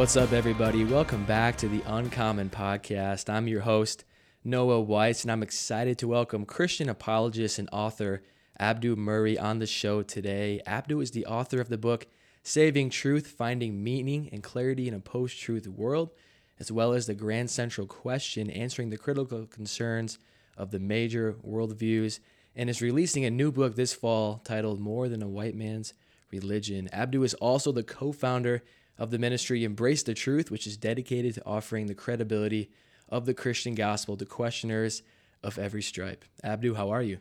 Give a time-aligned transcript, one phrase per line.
[0.00, 0.82] What's up, everybody?
[0.86, 3.28] Welcome back to the Uncommon Podcast.
[3.28, 4.02] I'm your host,
[4.42, 8.22] Noah Weiss, and I'm excited to welcome Christian apologist and author
[8.58, 10.62] Abdu Murray on the show today.
[10.64, 12.06] Abdu is the author of the book
[12.42, 16.12] Saving Truth Finding Meaning and Clarity in a Post Truth World,
[16.58, 20.18] as well as the Grand Central Question Answering the Critical Concerns
[20.56, 22.20] of the Major Worldviews,
[22.56, 25.92] and is releasing a new book this fall titled More Than a White Man's
[26.30, 26.88] Religion.
[26.92, 28.62] Abdu is also the co founder
[28.98, 32.70] of the ministry Embrace the Truth, which is dedicated to offering the credibility
[33.08, 35.02] of the Christian gospel to questioners
[35.42, 36.24] of every stripe.
[36.44, 37.18] Abdu, how are you?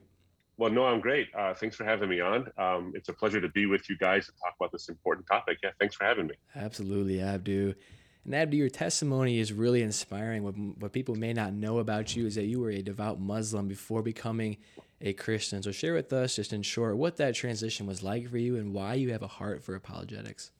[0.57, 1.29] Well, no, I'm great.
[1.33, 2.51] Uh, thanks for having me on.
[2.57, 5.59] Um, it's a pleasure to be with you guys and talk about this important topic.
[5.63, 6.33] Yeah, thanks for having me.
[6.53, 7.73] Absolutely, Abdu.
[8.25, 10.43] And Abdu, your testimony is really inspiring.
[10.43, 13.69] What, what people may not know about you is that you were a devout Muslim
[13.69, 14.57] before becoming
[15.01, 15.63] a Christian.
[15.63, 18.73] So, share with us, just in short, what that transition was like for you and
[18.73, 20.51] why you have a heart for apologetics.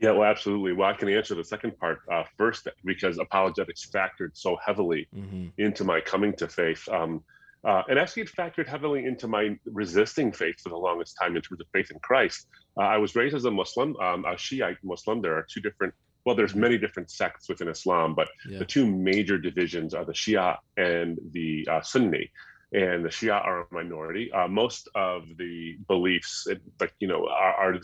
[0.00, 0.72] Yeah, well, absolutely.
[0.72, 5.46] Well, I can answer the second part uh, first because apologetics factored so heavily mm-hmm.
[5.58, 6.86] into my coming to faith.
[6.88, 7.24] Um,
[7.64, 11.42] uh, and actually, it factored heavily into my resisting faith for the longest time in
[11.42, 12.46] terms of faith in Christ.
[12.78, 15.22] Uh, I was raised as a Muslim, um, a Shiite Muslim.
[15.22, 18.58] There are two different, well, there's many different sects within Islam, but yeah.
[18.58, 22.30] the two major divisions are the Shia and the uh, Sunni
[22.72, 24.32] and the Shia are a minority.
[24.32, 26.46] Uh, most of the beliefs,
[26.78, 27.74] but you know, are, are,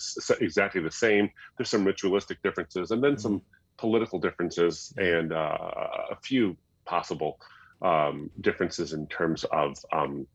[0.40, 1.30] exactly the same.
[1.56, 3.78] There's some ritualistic differences, and then some mm-hmm.
[3.78, 5.56] political differences, and uh,
[6.10, 7.38] a few possible
[7.80, 10.26] um, differences in terms of um,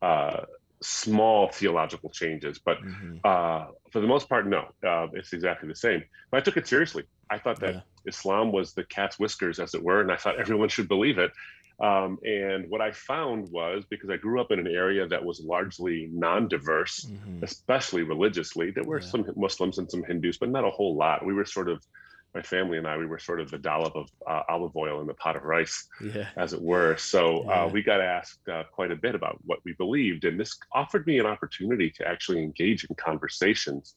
[0.00, 0.40] uh,
[0.80, 2.58] small theological changes.
[2.58, 3.18] But mm-hmm.
[3.24, 6.02] Uh, for the most part, no, uh, it's exactly the same.
[6.30, 7.04] But I took it seriously.
[7.30, 7.80] I thought that yeah.
[8.06, 11.30] Islam was the cat's whiskers, as it were, and I thought everyone should believe it.
[11.82, 15.40] Um, and what I found was because I grew up in an area that was
[15.40, 17.42] largely non diverse, mm-hmm.
[17.42, 19.06] especially religiously, there were yeah.
[19.08, 21.26] some Muslims and some Hindus, but not a whole lot.
[21.26, 21.84] We were sort of,
[22.34, 25.06] my family and I, we were sort of the dollop of uh, olive oil in
[25.06, 26.28] the pot of rice, yeah.
[26.36, 26.96] as it were.
[26.96, 27.64] So uh, yeah.
[27.64, 30.24] uh, we got asked uh, quite a bit about what we believed.
[30.24, 33.94] And this offered me an opportunity to actually engage in conversations,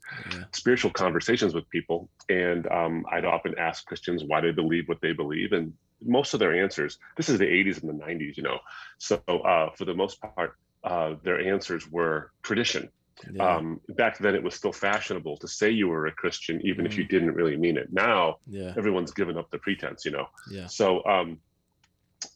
[0.53, 2.09] spiritual conversations with people.
[2.29, 5.53] And um, I'd often ask Christians why they believe what they believe.
[5.53, 5.73] And
[6.03, 8.59] most of their answers, this is the 80s and the 90s, you know.
[8.97, 12.89] So uh, for the most part, uh, their answers were tradition.
[13.31, 13.55] Yeah.
[13.55, 16.87] Um, back then, it was still fashionable to say you were a Christian, even mm.
[16.89, 17.09] if you mm.
[17.09, 17.91] didn't really mean it.
[17.91, 18.73] Now, yeah.
[18.77, 20.27] everyone's given up the pretense, you know.
[20.51, 20.67] Yeah.
[20.67, 21.39] So, um,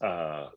[0.02, 0.48] uh,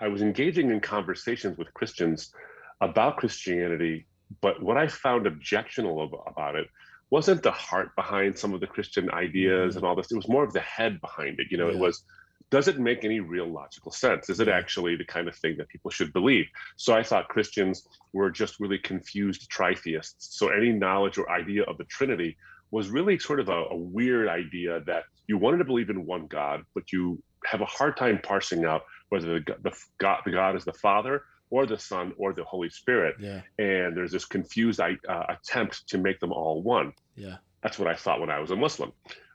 [0.00, 2.32] I was engaging in conversations with Christians
[2.80, 4.06] about Christianity,
[4.40, 6.66] but what I found objectionable about it
[7.10, 9.78] wasn't the heart behind some of the Christian ideas mm-hmm.
[9.78, 10.10] and all this.
[10.10, 11.46] It was more of the head behind it.
[11.50, 11.76] You know, yeah.
[11.76, 12.04] it was,
[12.52, 14.28] does it make any real logical sense?
[14.28, 16.44] Is it actually the kind of thing that people should believe?
[16.76, 20.16] So I thought Christians were just really confused tritheists.
[20.18, 22.36] So any knowledge or idea of the Trinity
[22.70, 26.26] was really sort of a, a weird idea that you wanted to believe in one
[26.26, 30.54] God, but you have a hard time parsing out whether the, the God, the God
[30.54, 33.16] is the Father or the Son or the Holy Spirit.
[33.18, 33.40] Yeah.
[33.58, 34.92] And there's this confused uh,
[35.30, 36.92] attempt to make them all one.
[37.16, 37.36] Yeah.
[37.62, 38.92] That's what I thought when I was a Muslim.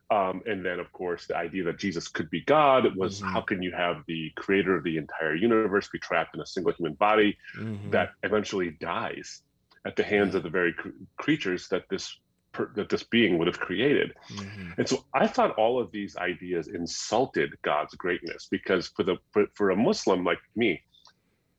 [0.09, 3.33] Um, and then, of course, the idea that Jesus could be God was mm-hmm.
[3.33, 6.71] how can you have the creator of the entire universe be trapped in a single
[6.71, 7.89] human body mm-hmm.
[7.91, 9.41] that eventually dies
[9.85, 10.37] at the hands yeah.
[10.37, 12.17] of the very cr- creatures that this
[12.75, 14.13] that this being would have created.
[14.31, 14.71] Mm-hmm.
[14.79, 19.45] And so I thought all of these ideas insulted God's greatness because for the for,
[19.53, 20.81] for a Muslim like me,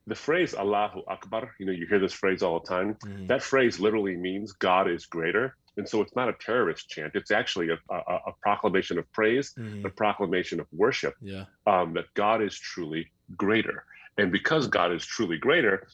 [0.08, 2.94] the phrase Allahu Akbar, you know, you hear this phrase all the time.
[2.94, 3.26] Mm-hmm.
[3.26, 5.56] That phrase literally means God is greater.
[5.78, 7.12] And so it's not a terrorist chant.
[7.14, 9.86] It's actually a, a, a proclamation of praise, mm-hmm.
[9.86, 11.44] a proclamation of worship yeah.
[11.66, 13.84] um, that God is truly greater.
[14.18, 15.86] And because God is truly greater,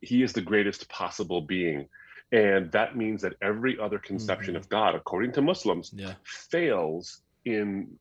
[0.00, 1.88] he is the greatest possible being.
[2.30, 4.62] And that means that every other conception mm-hmm.
[4.62, 6.14] of God, according to Muslims, yeah.
[6.24, 7.98] fails in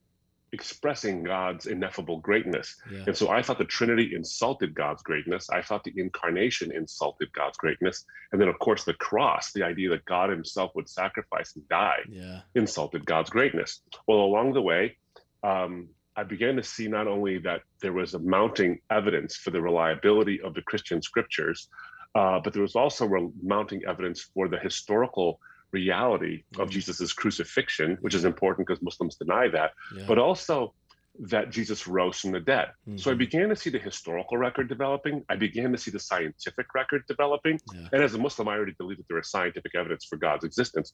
[0.54, 2.76] expressing God's ineffable greatness.
[2.92, 3.04] Yeah.
[3.08, 5.50] And so I thought the Trinity insulted God's greatness.
[5.50, 8.06] I thought the incarnation insulted God's greatness.
[8.32, 12.00] And then, of course, the cross, the idea that God himself would sacrifice and die,
[12.08, 12.42] Yeah.
[12.56, 13.82] insulted God's greatness.
[14.08, 14.98] Well, along the way,
[15.44, 19.62] um, I began to see not only that there was a mounting evidence for the
[19.62, 21.68] reliability of the Christian scriptures,
[22.16, 25.40] uh, but there was also re- mounting evidence for the historical
[25.74, 26.72] reality of Mhm.
[26.72, 30.06] Jesus's crucifixion, which is important because Muslims deny that, Yeah.
[30.08, 30.74] but also
[31.20, 32.72] that Jesus rose from the dead.
[32.96, 33.18] So I Mhm.
[33.18, 35.24] began to see the historical record developing.
[35.30, 37.60] I began to see the scientific record developing.
[37.72, 37.90] Yeah.
[37.92, 40.94] And as a Muslim, I already believed that there was scientific evidence for God's existence.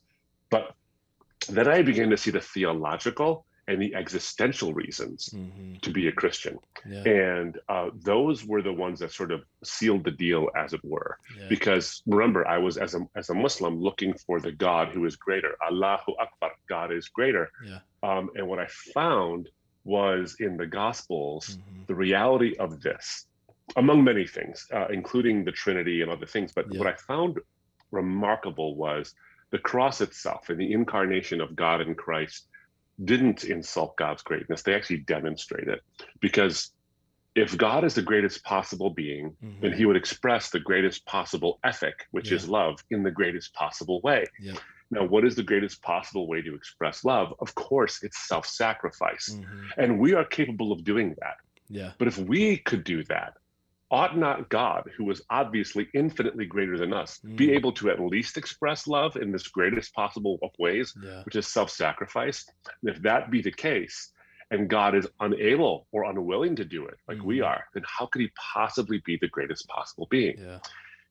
[0.49, 0.73] But
[1.47, 3.45] then I began to see the theological
[3.75, 5.81] the existential reasons Mhm.
[5.81, 6.57] to be a Christian.
[6.87, 7.03] Yeah.
[7.03, 11.17] And uh, those were the ones that sort of sealed the deal, as it were.
[11.37, 11.47] Yeah.
[11.49, 15.15] Because remember, I was, as a, as a Muslim, looking for the God who is
[15.15, 15.55] greater.
[15.65, 17.51] Allahu Akbar, God is greater.
[17.65, 17.79] Yeah.
[18.01, 19.49] Um, and what I found
[19.83, 21.87] was in the Gospels Mhm.
[21.87, 23.27] the reality of this,
[23.75, 26.51] among many things, uh, including the Trinity and other things.
[26.53, 27.39] But what I found
[27.91, 29.13] remarkable was
[29.51, 32.47] the cross itself and the incarnation of God in Christ
[33.03, 34.63] didn't insult God's greatness.
[34.63, 35.81] They actually demonstrate it.
[36.19, 36.71] Because
[37.35, 39.75] if God is the greatest possible being, then Mhm.
[39.75, 42.37] he would express the greatest possible ethic, which Yeah.
[42.37, 44.25] is love, in the greatest possible way.
[44.39, 44.57] Yep.
[44.91, 47.33] Now, what is the greatest possible way to express love?
[47.39, 49.29] Of course, it's self sacrifice.
[49.29, 49.69] Mhm.
[49.77, 51.35] And we are capable of doing that.
[51.69, 51.93] Yeah.
[51.99, 53.33] But if we could do that,
[53.91, 57.55] ought not God, who is obviously infinitely greater than us, be Mm.
[57.55, 61.23] able to at least express love in this greatest possible of ways, Yeah.
[61.23, 62.45] which is self sacrifice?
[62.81, 64.11] And if that be the case,
[64.51, 67.45] and God is unable or unwilling to do it like we Mhm.
[67.45, 70.37] are, then how could he possibly be the greatest possible being?
[70.39, 70.59] Yeah.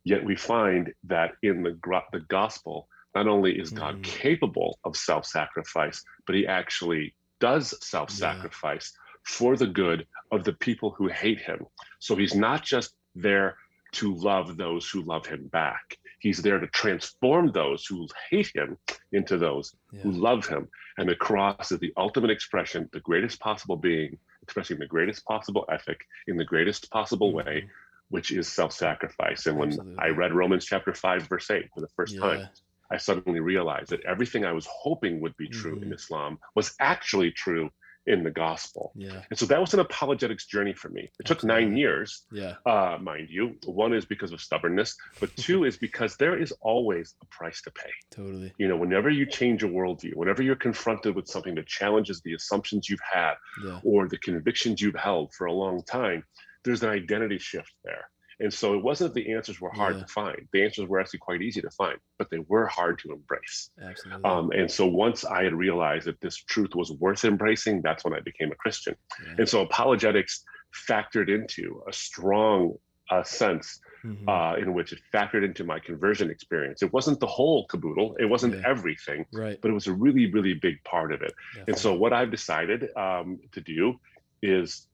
[0.04, 1.78] Yet we find that in the,
[2.12, 4.02] the gospel, not only is God Mhm.
[4.02, 8.92] capable of self sacrifice, but he actually does self sacrifice
[9.28, 11.66] for the good of the people who hate him.
[12.00, 13.56] So he's not just there
[13.92, 18.76] to love those who love him back, he's there to transform those who hate him
[19.12, 20.68] into those who love him.
[20.96, 25.64] And the cross is the ultimate expression, the greatest possible being, expressing the greatest possible
[25.70, 27.70] ethic in the greatest possible way Mhm.
[28.10, 29.46] which is self-sacrifice.
[29.46, 29.98] And when Absolutely.
[29.98, 32.22] I read Romans chapter 5 verse 8 for the first Yeah.
[32.22, 32.48] time,
[32.90, 35.94] I suddenly realized that everything I was hoping would be true in Mhm.
[35.94, 37.70] Islam was actually true
[38.08, 38.92] in the gospel.
[38.96, 39.22] Yeah.
[39.30, 41.10] And so that was an apologetics journey for me.
[41.20, 42.54] It took nine years, Yeah.
[42.66, 43.56] uh, mind you.
[43.66, 47.70] One is because of stubbornness, but two is because there is always a price to
[47.70, 47.90] pay.
[48.10, 48.52] Totally.
[48.58, 52.32] You know, whenever you change a worldview, whenever you're confronted with something that challenges the
[52.34, 53.34] assumptions you've had,
[53.64, 53.80] Yeah.
[53.84, 56.24] or the convictions you've held for a long time,
[56.64, 58.08] there's an identity shift there.
[58.40, 60.02] And so it wasn't that the answers were hard Yeah.
[60.02, 60.48] to find.
[60.52, 63.70] The answers were actually quite easy to find, but they were hard to embrace.
[63.82, 64.24] Absolutely.
[64.24, 68.14] Um, and so once I had realized that this truth was worth embracing, that's when
[68.14, 68.94] I became a Christian.
[69.26, 69.34] yeah.
[69.38, 70.44] And so apologetics
[70.88, 72.74] factored into a strong
[73.10, 74.28] uh, sense Mhm.
[74.28, 76.82] uh, in which it factored into my conversion experience.
[76.82, 78.62] It wasn't the whole caboodle, it wasn't Yeah.
[78.66, 79.58] everything, right.
[79.62, 81.32] but it was a really, really big part of it.
[81.66, 83.98] And so, what I've decided um, to do
[84.42, 84.86] is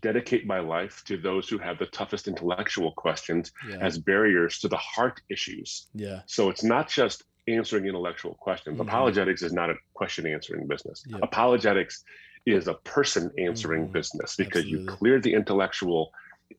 [0.00, 3.78] dedicate my life to those who have the toughest intellectual questions yeah.
[3.80, 5.86] as barriers to the heart issues.
[5.94, 6.20] yeah.
[6.26, 8.76] So, it's not just answering intellectual questions.
[8.78, 8.82] Mhm.
[8.82, 11.04] Apologetics is not a question answering business.
[11.06, 11.20] Yep.
[11.22, 12.02] Apologetics
[12.44, 13.92] is a person answering Mhm.
[13.92, 16.12] business because you clear the intellectual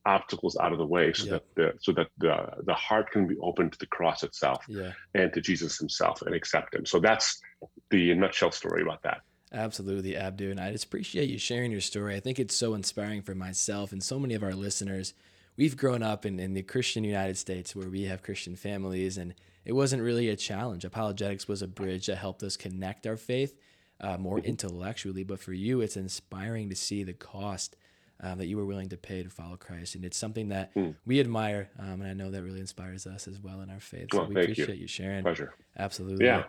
[0.06, 1.32] obstacles out of the way so Yep.
[1.32, 2.36] that the so that the
[2.66, 4.92] the heart can be open to the cross itself Yeah.
[5.14, 6.86] and to Jesus himself and accept him.
[6.86, 7.42] So that's
[7.90, 9.22] the nutshell story about that.
[9.54, 10.52] Absolutely, Abdu.
[10.52, 12.16] And I just appreciate you sharing your story.
[12.16, 15.14] I think it's so inspiring for myself and so many of our listeners.
[15.56, 19.34] We've grown up in, in the Christian United States where we have Christian families, and
[19.66, 20.86] it wasn't really a challenge.
[20.86, 23.56] Apologetics was a bridge that helped us connect our faith
[24.00, 25.24] uh, more intellectually.
[25.24, 27.76] But for you, it's inspiring to see the cost
[28.22, 29.96] um, that you were willing to pay to follow Christ.
[29.96, 30.96] And it's something that Mm.
[31.06, 31.70] we admire.
[31.80, 34.10] Um, and I know that really inspires us as well in our faith.
[34.12, 34.64] So Well, we thank you.
[34.64, 35.24] appreciate you sharing.
[35.24, 35.54] Pleasure.
[35.78, 36.26] Absolutely.
[36.26, 36.44] Yeah.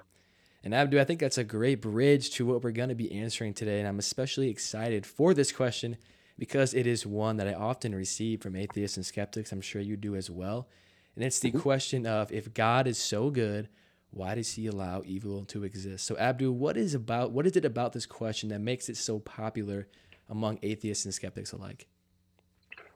[0.64, 3.54] And Abdu, I think that's a great bridge to what we're going to be answering
[3.54, 3.78] today.
[3.78, 5.96] And I'm especially excited for this question
[6.38, 9.52] because it is one that I often receive from atheists and skeptics.
[9.52, 10.68] I'm sure you do as well.
[11.14, 11.60] And it's the mm-hmm.
[11.60, 13.68] question of if God is so good,
[14.10, 16.06] why does he allow evil to exist?
[16.06, 19.18] So Abdu, what is about what is it about this question that makes it so
[19.18, 19.88] popular
[20.28, 21.88] among atheists and skeptics alike?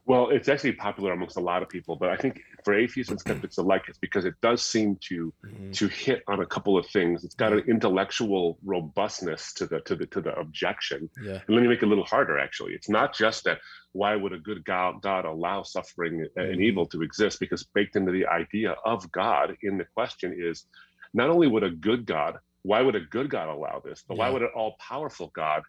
[0.05, 3.21] Well, it's actually popular amongst a lot of people, but I think for atheists and
[3.21, 5.73] skeptics alike, it's because it does seem to Mhm.
[5.75, 7.25] to hit on a couple of things.
[7.25, 11.09] It's got an intellectual robustness to the to the to the objection.
[11.23, 11.41] Yeah.
[11.47, 12.39] And let me make it a little harder.
[12.39, 13.61] Actually, it's not just that.
[13.93, 16.63] Why would a good God, God allow suffering and Mhm.
[16.63, 17.39] evil to exist?
[17.39, 20.67] Because baked into the idea of God in the question is,
[21.15, 24.31] not only would a good God, why would a good God allow this, but why
[24.31, 25.63] would an all-powerful God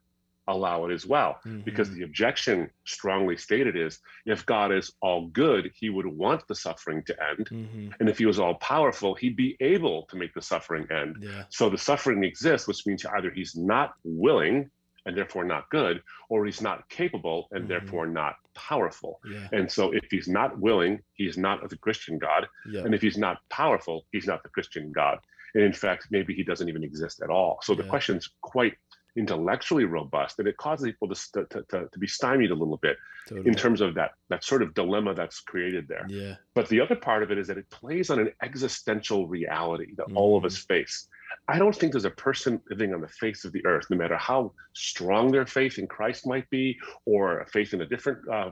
[0.47, 1.39] allow it as well.
[1.45, 1.61] Mm-hmm.
[1.61, 6.55] Because the objection strongly stated is if God is all good, he would want the
[6.55, 7.47] suffering to end.
[7.49, 7.89] Mm-hmm.
[7.99, 11.17] And if he was all powerful, he'd be able to make the suffering end.
[11.21, 11.43] Yeah.
[11.49, 14.69] So the suffering exists, which means either he's not willing
[15.05, 17.69] and therefore not good, or he's not capable and mm-hmm.
[17.69, 19.19] therefore not powerful.
[19.29, 19.47] Yeah.
[19.51, 22.47] And so if he's not willing, he's not the Christian God.
[22.69, 22.81] Yeah.
[22.81, 25.19] And if he's not powerful, he's not the Christian God.
[25.55, 27.59] And in fact, maybe he doesn't even exist at all.
[27.61, 28.73] So the question's quite
[29.15, 32.97] intellectually robust that it causes people to, to, to, to be stymied a little bit
[33.27, 33.47] totally.
[33.47, 36.95] in terms of that that sort of dilemma that's created there yeah but the other
[36.95, 40.17] part of it is that it plays on an existential reality that mm-hmm.
[40.17, 41.07] all of us face
[41.47, 44.17] i don't think there's a person living on the face of the earth no matter
[44.17, 48.49] how strong their faith in christ might be or a faith in a different uh,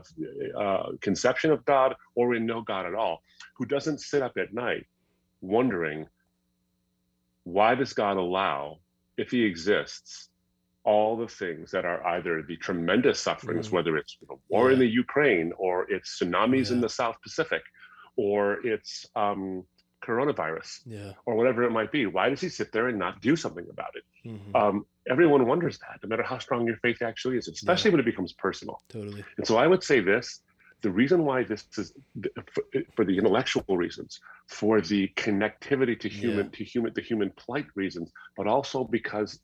[0.56, 3.20] uh, conception of god or in no god at all
[3.56, 4.86] who doesn't sit up at night
[5.40, 6.06] wondering
[7.42, 8.78] why does god allow
[9.16, 10.28] if he exists
[10.84, 14.74] all the things that are either the tremendous sufferings, mm whether it's the war yeah.
[14.74, 16.74] in the Ukraine or it's tsunamis yeah.
[16.74, 17.62] in the South Pacific
[18.16, 19.64] or it's um,
[20.04, 21.12] coronavirus yeah.
[21.24, 22.06] or whatever it might be.
[22.06, 24.28] Why does he sit there and not do something about it?
[24.28, 24.56] Mm-hmm.
[24.56, 28.06] Um, everyone wonders that, no matter how strong your faith actually is, especially when it
[28.06, 28.80] becomes personal.
[28.88, 29.24] Totally.
[29.38, 30.42] And so I would say this
[30.82, 31.92] the reason why this is
[32.52, 37.66] for, for the intellectual reasons for the connectivity to human to human the human plight
[37.74, 39.40] reasons but also because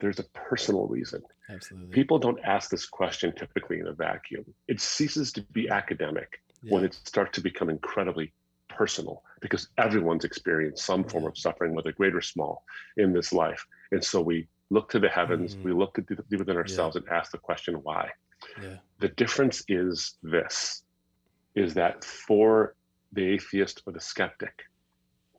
[0.00, 1.22] there's a personal reason.
[1.48, 1.90] Absolutely.
[1.90, 4.44] People don't ask this question typically in a vacuum.
[4.68, 6.72] It ceases to be academic yeah.
[6.72, 8.32] when it starts to become incredibly
[8.68, 12.64] personal because everyone's experienced some form of suffering, whether great or small,
[12.96, 13.66] in this life.
[13.92, 15.64] And so we look to the heavens, mm-hmm.
[15.64, 17.02] we look to deep within ourselves yeah.
[17.02, 18.10] and ask the question, why?
[18.60, 18.76] Yeah.
[19.00, 20.82] The difference is this
[21.54, 22.74] is that for
[23.12, 24.64] the atheist or the skeptic,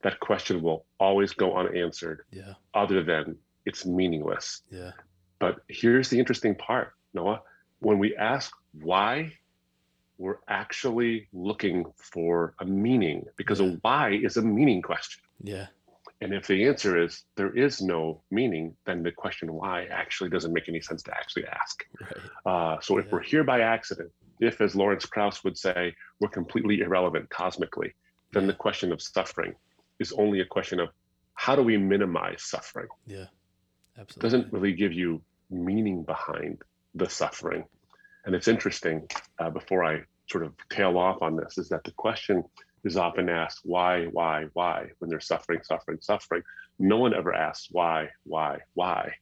[0.01, 2.53] that question will always go unanswered, yeah.
[2.73, 3.35] other than
[3.65, 4.61] it's meaningless.
[4.71, 4.91] Yeah.
[5.39, 7.41] But here's the interesting part, Noah.
[7.79, 9.33] When we ask why,
[10.17, 13.67] we're actually looking for a meaning because yeah.
[13.67, 15.21] a why is a meaning question.
[15.41, 15.67] Yeah.
[16.21, 20.53] And if the answer is there is no meaning, then the question why actually doesn't
[20.53, 21.85] make any sense to actually ask.
[21.99, 22.17] Right.
[22.45, 26.79] Uh, so if we're here by accident, if, as Lawrence Krauss would say, we're completely
[26.79, 27.93] irrelevant cosmically,
[28.31, 28.47] then yeah.
[28.47, 29.55] the question of suffering
[29.99, 30.89] is only a question of
[31.33, 32.87] how do we minimize suffering?
[33.05, 33.25] Yeah.
[33.99, 34.21] Absolutely.
[34.21, 36.61] doesn't really give you meaning behind
[36.93, 37.65] the suffering.
[38.25, 39.07] And it's interesting,
[39.39, 42.43] uh, before I sort of tail off on this, is that the question
[42.83, 46.43] is often asked, why, why, why, when they're suffering, suffering, suffering.
[46.77, 49.13] No one ever asks why, why, why,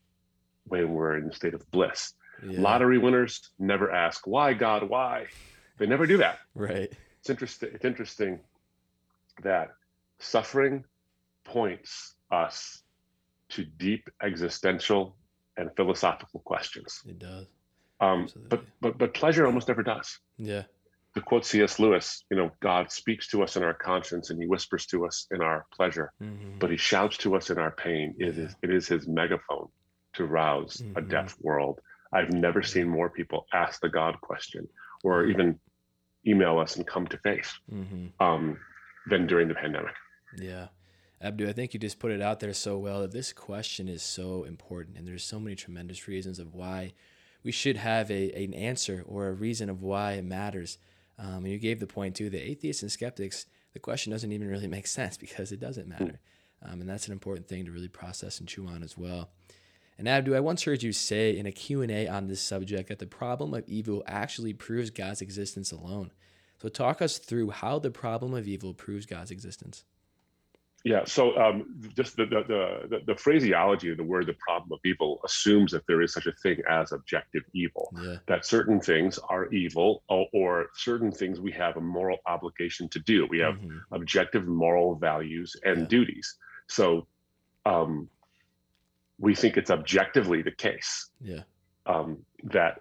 [0.65, 2.13] when we're in a state of bliss.
[2.45, 2.61] Yeah.
[2.61, 5.27] Lottery winners never ask, why, God, why?
[5.77, 6.39] They never do that.
[6.55, 6.91] Right.
[7.19, 7.69] It's interesting.
[7.73, 8.39] It's interesting
[9.43, 9.71] that
[10.19, 10.83] suffering
[11.45, 12.82] points us
[13.53, 15.15] to deep existential
[15.57, 17.01] and philosophical questions.
[17.07, 17.47] It does.
[17.99, 20.19] Um, but but but pleasure almost never does.
[20.37, 20.63] Yeah.
[21.15, 21.79] To quote C.S.
[21.79, 25.27] Lewis, you know, God speaks to us in our conscience and He whispers to us
[25.29, 26.57] in our pleasure, mm-hmm.
[26.57, 28.15] but He shouts to us in our pain.
[28.17, 28.43] It yeah.
[28.45, 29.67] is it is His megaphone
[30.13, 30.97] to rouse mm-hmm.
[30.97, 31.79] a deaf world.
[32.11, 34.67] I've never seen more people ask the God question
[35.03, 35.31] or mm-hmm.
[35.31, 35.59] even
[36.25, 38.07] email us and come to faith mm-hmm.
[38.23, 38.57] um,
[39.07, 39.93] than during the pandemic.
[40.37, 40.67] Yeah.
[41.23, 44.03] Abdu, I think you just put it out there so well that this question is
[44.03, 46.91] so important, and there's so many tremendous reasons of why
[47.43, 50.77] we should have a an answer or a reason of why it matters.
[51.17, 52.29] Um, and you gave the point too.
[52.29, 56.19] The atheists and skeptics, the question doesn't even really make sense because it doesn't matter,
[56.61, 59.29] um, and that's an important thing to really process and chew on as well.
[59.97, 63.05] And Abdu, I once heard you say in a Q&A on this subject that the
[63.05, 66.11] problem of evil actually proves God's existence alone.
[66.61, 69.85] So talk us through how the problem of evil proves God's existence.
[70.83, 72.43] Yeah, so um, just the, the,
[72.89, 76.25] the, the, phraseology of the word the problem of evil assumes that there is such
[76.25, 78.17] a thing as objective evil, yeah.
[78.27, 82.99] that certain things are evil or, or, certain things we have a moral obligation to
[82.99, 83.25] do.
[83.27, 83.77] We have mm-hmm.
[83.93, 85.87] objective moral values and yeah.
[85.87, 86.35] duties.
[86.67, 87.07] So
[87.65, 88.09] um,
[89.17, 91.43] we think it's objectively the case yeah.
[91.85, 92.79] um, that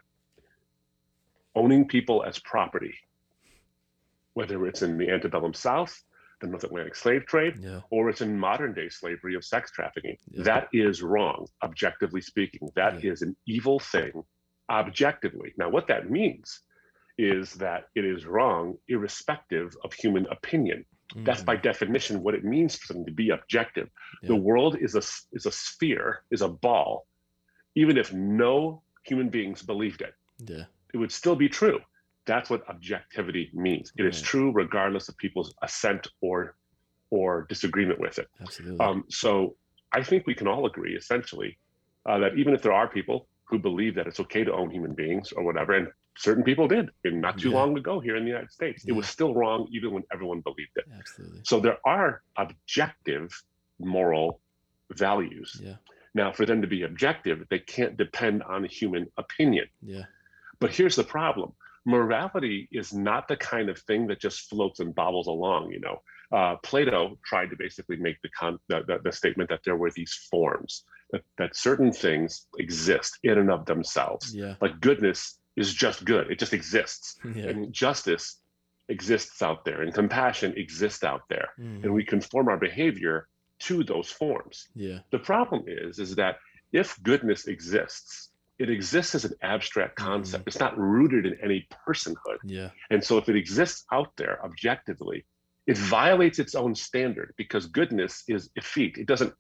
[1.54, 2.94] owning people as property,
[4.35, 6.02] whether it's in the antebellum South,
[6.42, 7.80] the North Atlantic slave trade, yeah.
[7.90, 10.16] or it's in modern day slavery of sex trafficking.
[10.30, 10.44] Yeah.
[10.44, 12.68] That is wrong, objectively speaking.
[12.76, 13.12] That yeah.
[13.12, 14.25] is an evil thing,
[14.70, 15.54] objectively.
[15.56, 16.61] Now, what that means
[17.18, 20.84] is that it is wrong, irrespective of human opinion.
[21.14, 21.25] Mm.
[21.25, 23.88] That's by definition what it means for something to be objective.
[24.22, 27.06] The world is a is a sphere, is a ball.
[27.75, 30.64] Even if no human beings believed it, yeah.
[30.92, 31.80] it would still be true.
[32.25, 33.93] That's what objectivity means.
[33.97, 36.55] It is true regardless of people's assent or
[37.11, 38.29] or disagreement with it.
[38.41, 38.81] Absolutely.
[38.81, 39.57] Um, so
[39.93, 41.59] I think we can all agree essentially
[42.07, 44.95] uh, that even if there are people who believe that it's okay to own human
[44.95, 45.75] beings or whatever.
[45.75, 47.57] And certain people did not too yeah.
[47.57, 48.83] long ago here in the United States.
[48.83, 48.95] Yeah.
[48.95, 50.87] It was still wrong even when everyone believed it.
[50.99, 51.41] Absolutely.
[51.45, 53.31] So there are objective
[53.79, 54.41] moral
[54.91, 55.61] values.
[55.62, 55.75] Yeah.
[56.14, 59.67] Now, for them to be objective, they can't depend on human opinion.
[59.83, 60.05] Yeah.
[60.59, 61.52] But here's the problem
[61.84, 65.72] morality is not the kind of thing that just floats and bobbles along.
[65.72, 69.60] You know, uh, Plato tried to basically make the, con- the, the, the, statement that
[69.64, 74.34] there were these forms, that, that certain things exist in and of themselves.
[74.34, 74.54] Yeah.
[74.60, 77.16] Like goodness is just good, it just exists.
[77.34, 77.48] Yeah.
[77.48, 78.40] And justice
[78.88, 81.48] exists out there, and compassion exists out there.
[81.58, 81.84] Mm.
[81.84, 83.28] And we conform our behavior
[83.60, 84.68] to those forms.
[84.74, 84.98] Yeah.
[85.10, 86.36] The problem is, is that
[86.72, 90.44] if goodness exists, it exists as an abstract concept.
[90.44, 90.49] Mm.
[90.49, 92.38] It's not rooted in any personhood.
[92.44, 92.71] Yeah.
[92.90, 95.25] And so if it exists out there objectively,
[95.66, 98.99] it violates its own standard because goodness is effete.
[98.99, 99.32] It doesn't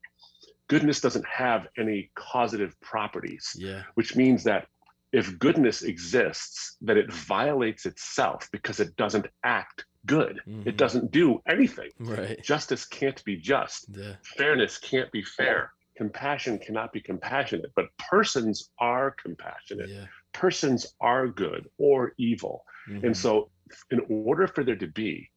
[0.68, 3.54] goodness doesn't have any causative properties.
[3.58, 3.82] Yeah.
[3.94, 4.66] Which means that
[5.12, 10.40] if goodness exists, that it violates itself because it doesn't act good.
[10.48, 10.68] Mm-hmm.
[10.68, 11.90] It doesn't do anything.
[11.98, 12.42] Right.
[12.42, 13.86] Justice can't be just.
[13.90, 14.14] Yeah.
[14.36, 15.72] Fairness can't be fair.
[16.02, 17.70] Compassion cannot be compassionate.
[17.76, 19.88] But persons are compassionate.
[19.88, 20.06] Yeah.
[20.32, 22.64] Persons are good or evil.
[22.88, 23.06] Mm-hmm.
[23.06, 23.50] And so,
[23.92, 25.30] in order for there to be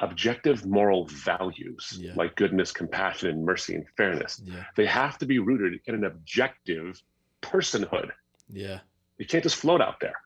[0.00, 2.12] objective moral values yeah.
[2.16, 4.64] like goodness, compassion, and mercy and fairness, yeah.
[4.76, 7.00] they have to be rooted in an objective
[7.40, 8.10] personhood.
[8.52, 8.80] Yeah.
[9.16, 10.20] You can't just float out there.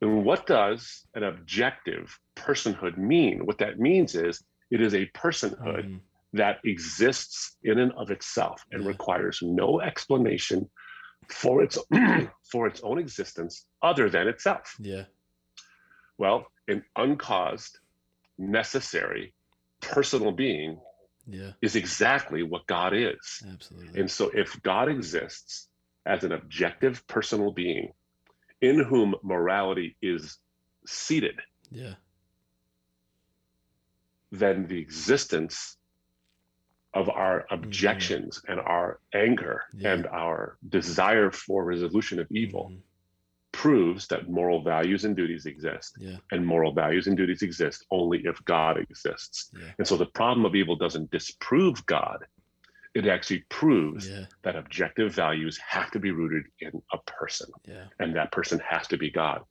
[0.00, 3.44] And what does an objective personhood mean?
[3.44, 6.00] What that means is it is a personhood mm.
[6.36, 8.88] That exists in and of itself and yeah.
[8.88, 10.68] requires no explanation
[11.28, 11.78] for its
[12.50, 14.76] for its own existence other than itself.
[14.78, 15.04] Yeah.
[16.18, 17.78] Well, an uncaused,
[18.38, 19.34] necessary,
[19.80, 20.78] personal being
[21.26, 21.52] yeah.
[21.60, 23.42] is exactly what God is.
[23.52, 24.00] Absolutely.
[24.00, 25.68] And so if God exists
[26.06, 27.92] as an objective personal being
[28.60, 30.38] in whom morality is
[30.86, 31.40] seated,
[31.70, 31.94] yeah.
[34.30, 35.76] then the existence
[36.96, 37.54] of our mm-hmm.
[37.54, 38.52] objections mm-hmm.
[38.52, 39.92] and our anger yeah.
[39.92, 42.80] and our desire for resolution of evil mm-hmm.
[43.52, 45.96] proves that moral values and duties exist.
[46.00, 46.16] Yeah.
[46.32, 49.50] And moral values and duties exist only if God exists.
[49.52, 49.72] Yeah.
[49.78, 52.24] And so the problem of evil doesn't disprove God,
[52.94, 54.08] it actually proves
[54.42, 57.50] that objective values have to be rooted in a person.
[58.00, 59.42] And that person has to be God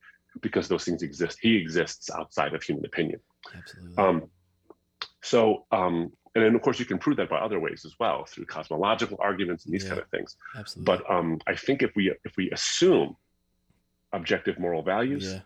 [0.41, 1.37] because those things exist.
[1.39, 3.19] He exists outside of human opinion.
[3.55, 4.03] Absolutely.
[4.03, 4.23] Um,
[5.21, 8.25] so, um, and then of course you can prove that by other ways as well
[8.25, 9.89] through cosmological arguments and these yeah.
[9.89, 10.35] kind of things.
[10.57, 10.97] Absolutely.
[10.97, 13.15] But um, I think if we if we assume
[14.13, 15.39] objective moral values, yeah.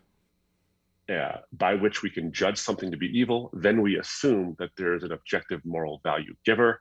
[1.08, 4.94] Yeah, by which we can judge something to be evil, then we assume that there
[4.94, 6.80] is an objective moral value giver,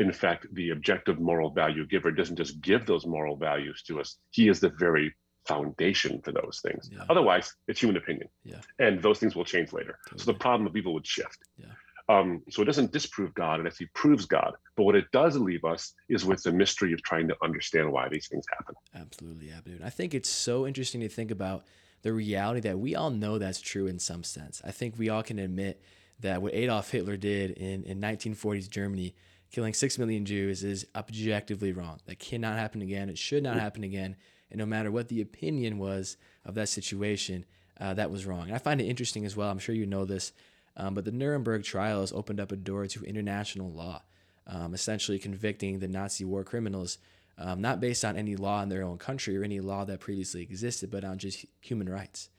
[0.00, 4.16] in fact, the objective moral value giver doesn't just give those moral values to us,
[4.30, 5.14] he is the very
[5.46, 6.88] foundation for those things.
[6.90, 7.04] Yeah.
[7.10, 8.28] Otherwise, it's human opinion.
[8.42, 8.60] Yeah.
[8.78, 9.98] And those things will change later.
[10.06, 10.24] Totally.
[10.24, 11.38] So the problem of evil would shift.
[11.58, 11.66] Yeah.
[12.10, 14.54] Um, so it doesn't disprove God, it actually proves God.
[14.76, 18.08] But what it does leave us is with the mystery of trying to understand why
[18.08, 18.74] these things happen.
[18.96, 19.86] Absolutely, absolutely.
[19.86, 21.66] I think it's so interesting to think about
[22.02, 24.60] the reality that we all know that's true in some sense.
[24.64, 25.80] I think we all can admit
[26.18, 29.14] that what Adolf Hitler did in, in 1940s Germany
[29.52, 32.00] killing six million Jews is objectively wrong.
[32.06, 33.08] That cannot happen again.
[33.08, 34.16] It should not happen again.
[34.50, 37.44] And no matter what the opinion was of that situation,
[37.80, 38.42] uh, that was wrong.
[38.42, 39.50] And I find it interesting as well.
[39.50, 40.32] I'm sure you know this,
[40.80, 44.00] um, but the Nuremberg trials opened up a door to international law,
[44.46, 46.96] um, essentially convicting the Nazi war criminals,
[47.36, 50.40] um, not based on any law in their own country or any law that previously
[50.40, 52.30] existed, but on just human rights.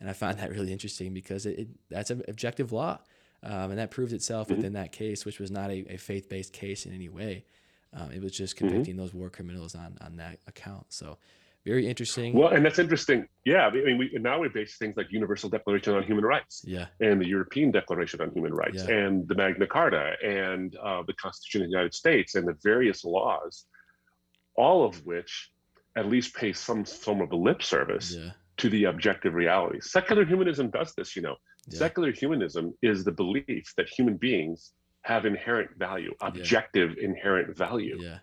[0.00, 3.00] And I find that really interesting because it, it that's an objective law.
[3.42, 4.56] Um, and that proved itself mm-hmm.
[4.56, 7.44] within that case, which was not a, a faith based case in any way.
[7.92, 8.68] Um, it was just mm-hmm.
[8.68, 9.02] convicting mm-hmm.
[9.02, 10.86] those war criminals on, on that account.
[10.88, 11.18] So,
[11.66, 12.32] very interesting.
[12.32, 13.26] Well, and that's interesting.
[13.44, 16.86] Yeah, I mean, we, now we base things like Universal Declaration on Human Rights, yeah,
[17.00, 18.94] and the European Declaration on Human Rights, yeah.
[18.94, 23.04] and the Magna Carta, and uh, the Constitution of the United States, and the various
[23.04, 23.66] laws,
[24.56, 25.50] all of which
[25.96, 28.30] at least pay some form of a lip service yeah.
[28.56, 29.80] to the objective reality.
[29.80, 31.36] Secular humanism does this, you know.
[31.68, 31.78] Yeah.
[31.78, 37.08] Secular humanism is the belief that human beings have inherent value, objective yeah.
[37.08, 37.98] inherent value.
[38.00, 38.18] Yeah.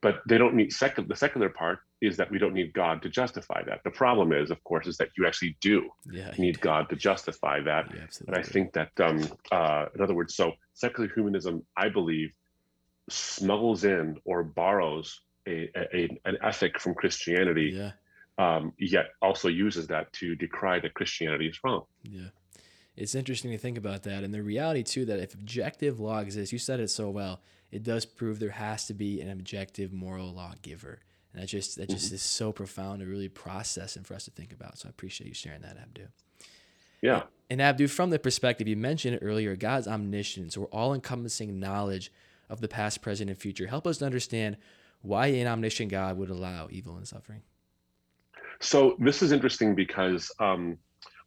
[0.00, 1.08] But they don't need secular.
[1.08, 3.80] The secular part is that we don't need God to justify that.
[3.82, 6.60] The problem is, of course, is that you actually do yeah, need do.
[6.60, 7.92] God to justify that.
[8.26, 12.30] and I think that, um, uh, in other words, so secular humanism, I believe,
[13.08, 17.92] smuggles in or borrows a, a an ethic from Christianity, yeah.
[18.38, 21.84] um, yet also uses that to decry that Christianity is wrong.
[22.02, 22.28] Yeah
[22.96, 24.24] It's interesting to think about that.
[24.24, 27.82] And the reality, too, that if objective law exists, you said it so well, it
[27.82, 31.00] does prove there has to be an objective moral lawgiver.
[31.32, 32.14] And that just that just mm-hmm.
[32.16, 34.78] is so profound to really process and for us to think about.
[34.78, 36.04] So I appreciate you sharing that, Abdu.
[37.02, 37.24] Yeah.
[37.50, 42.12] And Abdu, from the perspective you mentioned earlier, God's omniscience or all encompassing knowledge
[42.48, 43.66] of the past, present, and future.
[43.66, 44.56] Help us to understand
[45.02, 47.42] why an omniscient God would allow evil and suffering.
[48.60, 50.78] So this is interesting because um,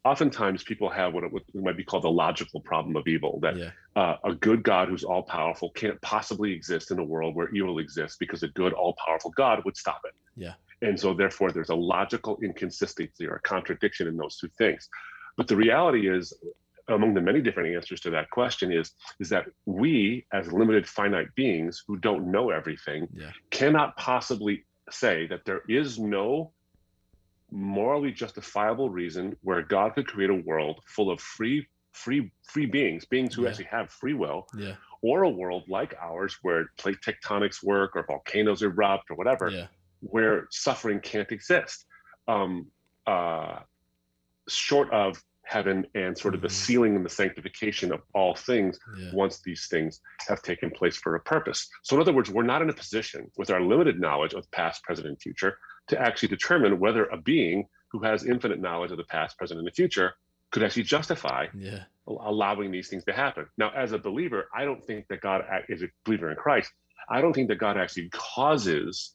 [0.04, 3.70] oftentimes people have what, it, might be called the logical problem of evil that yeah.
[3.96, 7.80] uh, a good god who's all powerful can't possibly exist in a world where evil
[7.80, 11.70] exists because a good all powerful god would stop it yeah and so therefore there's
[11.70, 14.90] a logical inconsistency or a contradiction in those two things
[15.38, 16.34] but the reality is
[16.88, 21.34] among the many different answers to that question is is that we as limited finite
[21.36, 23.30] beings who don't know everything yeah.
[23.52, 26.52] cannot possibly say that there is no
[27.52, 33.06] morally justifiable reason where God could create a world full of free, free, free beings,
[33.06, 33.50] beings who yeah.
[33.50, 34.76] actually have free will, yeah.
[35.02, 39.68] or a world like ours where plate tectonics work or volcanoes erupt or whatever, yeah.
[40.00, 41.86] where suffering can't exist.
[42.28, 42.68] Um,
[43.06, 43.60] uh,
[44.48, 46.54] short of heaven and sort of the mm-hmm.
[46.54, 49.10] sealing and the sanctification of all things yeah.
[49.14, 51.68] once these things have taken place for a purpose.
[51.84, 54.84] So, in other words, we're not in a position with our limited knowledge of past,
[54.84, 59.04] present, and future to actually determine whether a being who has infinite knowledge of the
[59.04, 60.14] past, present, and the future
[60.52, 61.84] could actually justify yeah.
[62.08, 63.46] allowing these things to happen.
[63.58, 66.72] Now, as a believer, I don't think that God is a believer in Christ.
[67.10, 69.14] I don't think that God actually causes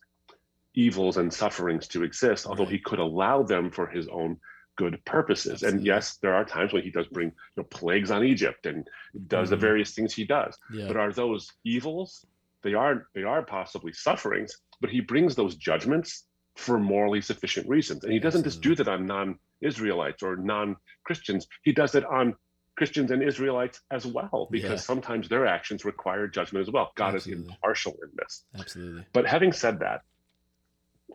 [0.74, 2.72] evils and sufferings to exist, although right.
[2.72, 4.38] he could allow them for his own
[4.76, 5.54] good purposes.
[5.54, 5.78] Absolutely.
[5.78, 8.86] And yes, there are times when he does bring you know, plagues on Egypt and
[9.26, 9.62] does mm the mm-hmm.
[9.62, 10.56] various things he does.
[10.72, 10.86] Yeah.
[10.86, 12.26] But are those evils?
[12.62, 16.24] They are they are possibly sufferings, but he brings those judgments
[16.56, 18.04] for morally sufficient reasons.
[18.04, 21.46] And he doesn't just do that on non-Israelites or non-Christians.
[21.62, 22.34] He does it on
[22.76, 24.76] Christians and Israelites as well, because yeah.
[24.76, 26.92] sometimes their actions require judgment as well.
[26.94, 27.44] God Absolutely.
[27.44, 28.44] is impartial in this.
[28.58, 29.04] Absolutely.
[29.12, 30.02] But having said that,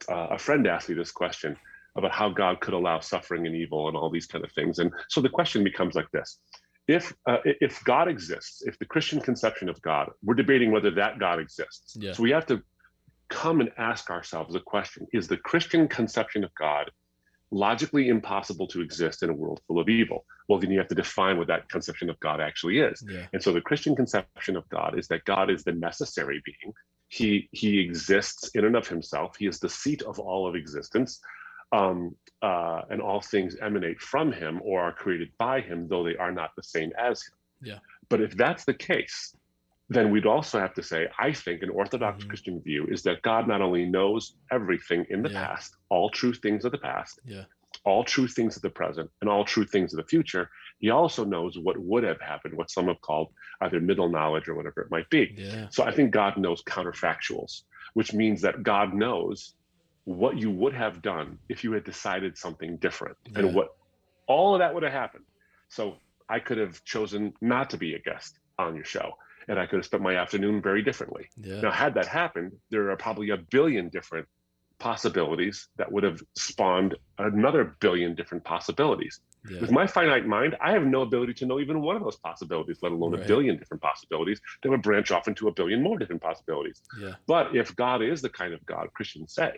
[0.10, 1.56] uh, a friend asked me this question
[1.96, 4.80] about how God could allow suffering and evil and all these kind of things.
[4.80, 6.40] And so the question becomes like this:
[6.88, 11.20] If uh, if God exists, if the Christian conception of God, we're debating whether that
[11.20, 11.96] God exists.
[12.00, 12.14] Yeah.
[12.14, 12.64] So we have to
[13.32, 16.92] come and ask ourselves the question is the Christian conception of God
[17.50, 20.26] logically impossible to exist in a world full of evil?
[20.48, 23.04] Well, then you have to define what that conception of God actually is.
[23.08, 23.26] Yeah.
[23.34, 26.74] And so the Christian conception of God is that God is the necessary being.
[27.08, 29.38] He he exists in and of himself.
[29.38, 31.20] He is the seat of all of existence.
[31.74, 36.18] Um, uh, and all things emanate from him or are created by him, though they
[36.18, 37.34] are not the same as him.
[37.62, 37.80] Yeah.
[38.10, 39.34] But if that's the case,
[39.92, 42.30] then we'd also have to say, I think an Orthodox mm-hmm.
[42.30, 45.48] Christian view is that God not only knows everything in the yeah.
[45.48, 47.44] past, all true things of the past, yeah.
[47.84, 50.50] all true things of the present, and all true things of the future,
[50.80, 54.56] he also knows what would have happened, what some have called either middle knowledge or
[54.56, 55.34] whatever it might be.
[55.38, 55.68] Yeah.
[55.72, 59.56] So I think God knows counterfactuals, which means that God knows
[60.06, 63.76] what you would have done if you had decided something different and what
[64.26, 65.26] all of that would have happened.
[65.68, 65.98] So
[66.30, 69.16] I could have chosen not to be a guest on your show
[69.48, 71.30] and I could have spent my afternoon very differently.
[71.38, 71.62] Yeah.
[71.62, 74.28] Now, had that happened, there are probably a billion different
[74.80, 79.20] possibilities that would have spawned another billion different possibilities.
[79.50, 79.62] Yeah.
[79.62, 82.80] With my finite mind, I have no ability to know even one of those possibilities,
[82.82, 83.24] let alone right.
[83.24, 86.82] a billion different possibilities that would branch off into a billion more different possibilities.
[87.00, 87.14] Yeah.
[87.28, 89.54] But if God is the kind of God Christians say,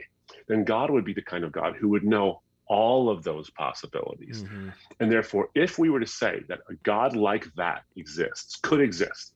[0.48, 4.44] then God would be the kind of God who would know all of those possibilities.
[4.44, 4.70] Mm-hmm.
[5.00, 9.34] And therefore, if we were to say that a God like that exists, could exist,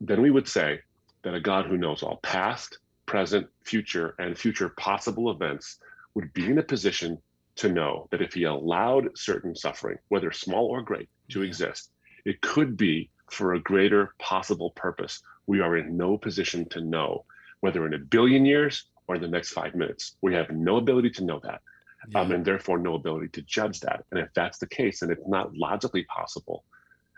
[0.00, 0.80] then we would say
[1.22, 5.78] that a God who knows all past, present, future, and future possible events
[6.14, 7.18] would be in a position
[7.56, 11.90] to know that if he allowed certain suffering, whether small or great, to exist,
[12.24, 15.22] it could be for a greater possible purpose.
[15.46, 17.24] We are in no position to know
[17.60, 20.16] whether in a billion years or in the next five minutes.
[20.20, 21.60] We have no ability to know that.
[22.08, 22.20] Yeah.
[22.20, 24.04] Um, and therefore no ability to judge that.
[24.10, 26.64] And if that's the case, then it's not logically possible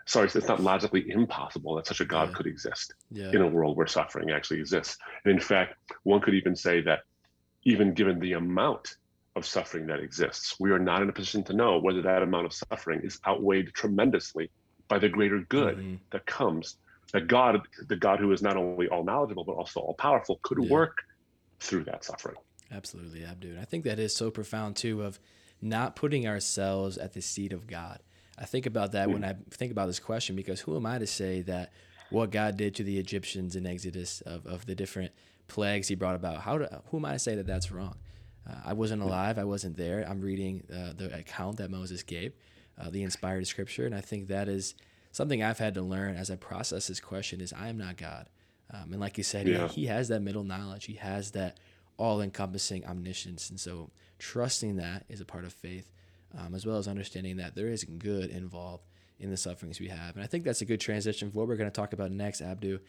[0.09, 2.35] sorry, it's not logically impossible that such a God yeah.
[2.35, 3.29] could exist yeah.
[3.31, 4.97] in a world where suffering actually exists.
[5.23, 7.01] And in fact, one could even say that
[7.63, 8.97] even given the amount
[9.35, 12.47] of suffering that exists, we are not in a position to know whether that amount
[12.47, 14.49] of suffering is outweighed tremendously
[14.87, 15.95] by the greater good mm-hmm.
[16.09, 16.77] that comes.
[17.13, 20.63] That God, the God who is not only all knowledgeable but also all powerful, could
[20.63, 20.69] yeah.
[20.69, 20.97] work
[21.59, 22.37] through that suffering.
[22.71, 23.57] Absolutely, Abdu.
[23.59, 25.19] I think that is so profound too of
[25.61, 27.99] not putting ourselves at the seat of God
[28.39, 31.05] I think about that when I think about this question because who am I to
[31.07, 31.73] say that
[32.09, 35.11] what God did to the Egyptians in Exodus of, of the different
[35.47, 37.97] plagues he brought about, how do, who am I to say that that's wrong?
[38.49, 39.37] Uh, I wasn't alive.
[39.37, 40.07] I wasn't there.
[40.09, 42.33] I'm reading uh, the account that Moses gave.
[42.79, 43.85] uh, the inspired scripture.
[43.85, 44.75] And I think that is
[45.11, 48.29] something I've had to learn as I process this question is I am not God.
[48.71, 49.67] Um, and like you said, yeah.
[49.67, 50.85] he, he has that middle knowledge.
[50.85, 51.59] He has that
[51.97, 53.49] all encompassing omniscience.
[53.49, 55.91] And so trusting that is a part of faith,
[56.37, 58.83] um, as well as understanding that there is good involved
[59.19, 60.15] in the sufferings we have.
[60.15, 62.41] And I think that's a good transition for what we're going to talk about next,
[62.41, 62.79] Abdu,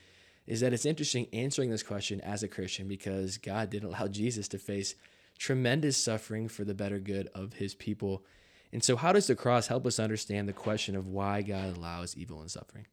[0.47, 4.49] is that it's interesting answering this question as a Christian because God didn't allow Jesus
[4.49, 4.95] to face
[5.39, 8.25] tremendous suffering for the better good of his people.
[8.73, 12.17] And so, how does the cross help us understand the question of why God allows
[12.17, 12.87] evil and suffering?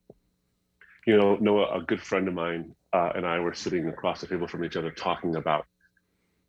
[1.06, 4.28] You know, Noah, a good friend of mine uh, and I were sitting across the
[4.28, 5.68] table from each other talking about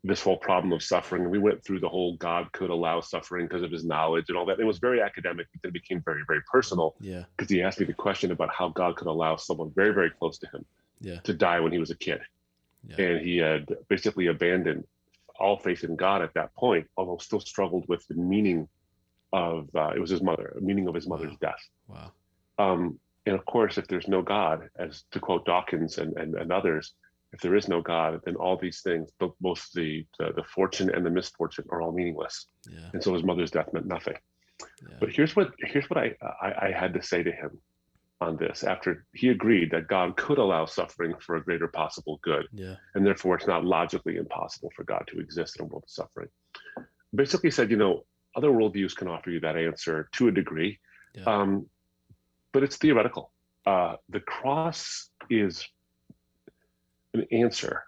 [0.09, 1.23] this whole problem of suffering.
[1.23, 4.38] And we went through the whole God could allow suffering because of his knowledge and
[4.38, 4.59] all that.
[4.59, 6.97] It was very academic, but then it became very, very personal.
[7.01, 7.25] Yeah.
[7.37, 10.38] Because he asked me the question about how God could allow someone very, very close
[10.38, 10.64] to him
[11.01, 11.21] yeah.
[11.21, 12.21] to die when he was a kid.
[12.87, 13.05] Yeah.
[13.05, 14.85] And he had basically abandoned
[15.38, 18.66] all faith in God at that point, although still struggled with the meaning
[19.33, 21.38] of uh, it was his mother, meaning of his mother's wow.
[21.40, 21.68] death.
[21.87, 22.12] Wow.
[22.59, 26.51] Um, and of course, if there's no God, as to quote Dawkins and, and, and
[26.51, 26.94] others,
[27.33, 31.05] if there is no God, then all these things, both the, the, the fortune and
[31.05, 32.47] the misfortune, are all meaningless.
[32.71, 32.91] Yeah.
[32.93, 34.17] And so his mother's death meant nothing.
[34.83, 34.97] Yeah.
[35.01, 37.61] But here's what here's what I, I I had to say to him
[38.21, 42.47] on this after he agreed that God could allow suffering for a greater possible good,
[42.53, 42.75] yeah.
[42.95, 46.29] and therefore it's not logically impossible for God to exist in a world of suffering.
[47.14, 50.81] Basically, said you know other worldviews can offer you that answer to a degree,
[51.27, 51.67] um,
[52.53, 53.31] but it's theoretical.
[53.64, 55.69] Uh, the cross is
[57.14, 57.85] an answer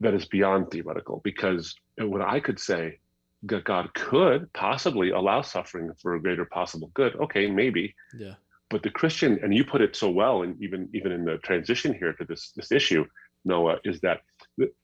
[0.00, 2.98] that is beyond theoretical because what I could say
[3.44, 7.14] that God could possibly allow suffering for a greater possible good.
[7.16, 7.94] Okay, maybe.
[8.16, 8.34] Yeah.
[8.70, 11.94] But the Christian, and you put it so well, and even even in the transition
[11.94, 13.06] here to this this issue,
[13.44, 14.22] Noah, is that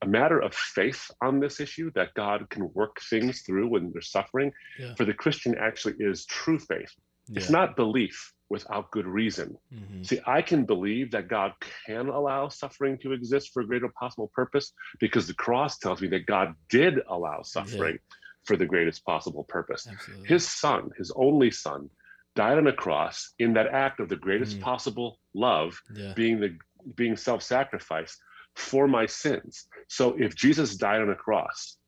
[0.02, 4.10] a matter of faith on this issue that God can work things through when there's
[4.10, 4.52] suffering.
[4.78, 4.94] Yeah.
[4.94, 6.92] For the Christian, actually is true faith.
[7.28, 7.40] Yeah.
[7.40, 9.56] It's not belief without good reason.
[9.72, 10.02] Mm-hmm.
[10.02, 11.52] See, I can believe that God
[11.86, 16.08] can allow suffering to exist for a greater possible purpose because the cross tells me
[16.08, 18.16] that God did allow suffering yeah.
[18.44, 19.86] for the greatest possible purpose.
[19.90, 20.28] Absolutely.
[20.28, 21.88] His son, his only son,
[22.36, 24.62] died on a cross in that act of the greatest Mm.
[24.62, 26.12] possible love, Yeah.
[26.14, 26.56] being the
[26.96, 28.18] being self-sacrifice
[28.56, 29.66] for my sins.
[29.88, 31.78] So if Jesus died on a cross,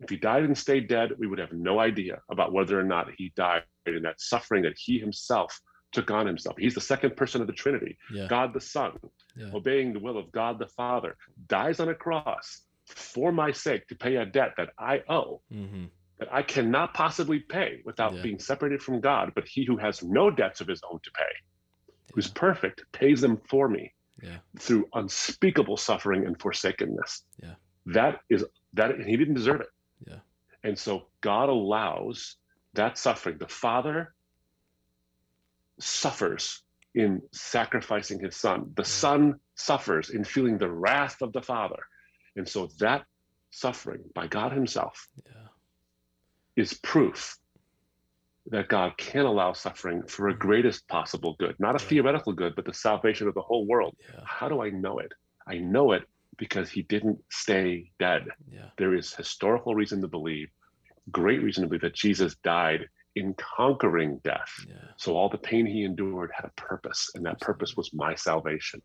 [0.00, 3.08] if he died and stayed dead, we would have no idea about whether or not
[3.16, 5.60] he died in that suffering that he himself
[5.96, 6.56] took on himself.
[6.58, 8.26] He's the second person of the Trinity, Yeah.
[8.28, 8.92] God the Son,
[9.34, 9.50] Yeah.
[9.58, 11.16] obeying the will of God the Father,
[11.48, 15.86] dies on a cross for my sake to pay a debt that I owe, Mm-hmm.
[16.18, 18.22] that I cannot possibly pay without Yeah.
[18.22, 19.32] being separated from God.
[19.34, 21.32] But he who has no debts of his own to pay,
[22.14, 23.92] who's perfect, pays them for me
[24.58, 27.24] through unspeakable suffering and forsakenness.
[27.42, 27.54] Yeah.
[27.86, 29.68] That is that he didn't deserve it.
[30.06, 30.20] Yeah.
[30.62, 32.36] And so God allows
[32.74, 33.38] that suffering.
[33.38, 34.14] The Father
[35.80, 36.62] suffers
[36.94, 38.72] in sacrificing his son.
[38.74, 38.86] The mm.
[38.86, 41.82] son suffers in feeling the wrath of the Father.
[42.36, 43.04] And so that
[43.50, 45.48] suffering by God himself Yeah.
[46.56, 47.38] is proof
[48.46, 50.38] that God can allow suffering for a mm.
[50.38, 51.88] greatest possible good, not a Yeah.
[51.88, 53.96] theoretical good, but the salvation of the whole world.
[54.00, 54.20] Yeah.
[54.24, 55.12] How do I know it?
[55.46, 56.08] I know it
[56.38, 58.28] because he didn't stay dead.
[58.50, 58.70] Yeah.
[58.76, 60.50] There is historical reason to believe,
[61.10, 64.52] great reason to believe that Jesus died in conquering death.
[64.68, 64.74] Yeah.
[64.96, 68.82] So all the pain he endured had a purpose, and that purpose was my salvation.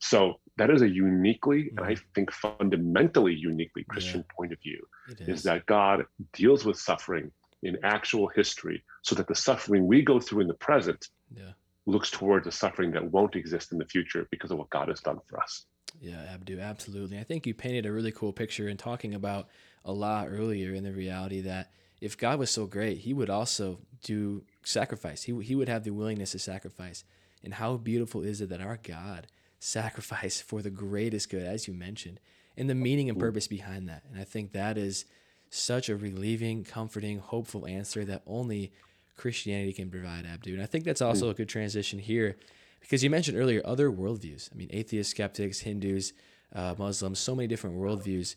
[0.00, 2.04] So that is a uniquely, and I mm-hmm.
[2.14, 4.80] think fundamentally uniquely Christian point of view,
[5.20, 5.42] is is.
[5.44, 7.30] that God deals with suffering
[7.62, 11.52] in actual history so that the suffering we go through in the present Yeah.
[11.86, 15.00] looks towards a suffering that won't exist in the future because of what God has
[15.00, 15.66] done for us.
[16.00, 17.18] Yeah, Abdu, absolutely.
[17.18, 19.48] I think you painted a really cool picture in talking about
[19.84, 23.78] a lot earlier in the reality that if God was so great, he would also
[24.02, 25.24] do sacrifice.
[25.24, 27.04] He, he would have the willingness to sacrifice.
[27.44, 29.26] And how beautiful is it that our God
[29.60, 32.20] sacrificed for the greatest good, as you mentioned,
[32.56, 34.02] and the meaning and purpose behind that.
[34.10, 35.04] And I think that is
[35.50, 38.72] such a relieving, comforting, hopeful answer that only
[39.16, 40.54] Christianity can provide, Abdu.
[40.54, 42.36] And I think that's also a good transition here
[42.80, 44.50] because you mentioned earlier other worldviews.
[44.52, 46.12] I mean, atheists, skeptics, Hindus,
[46.54, 48.36] uh, Muslims, so many different worldviews.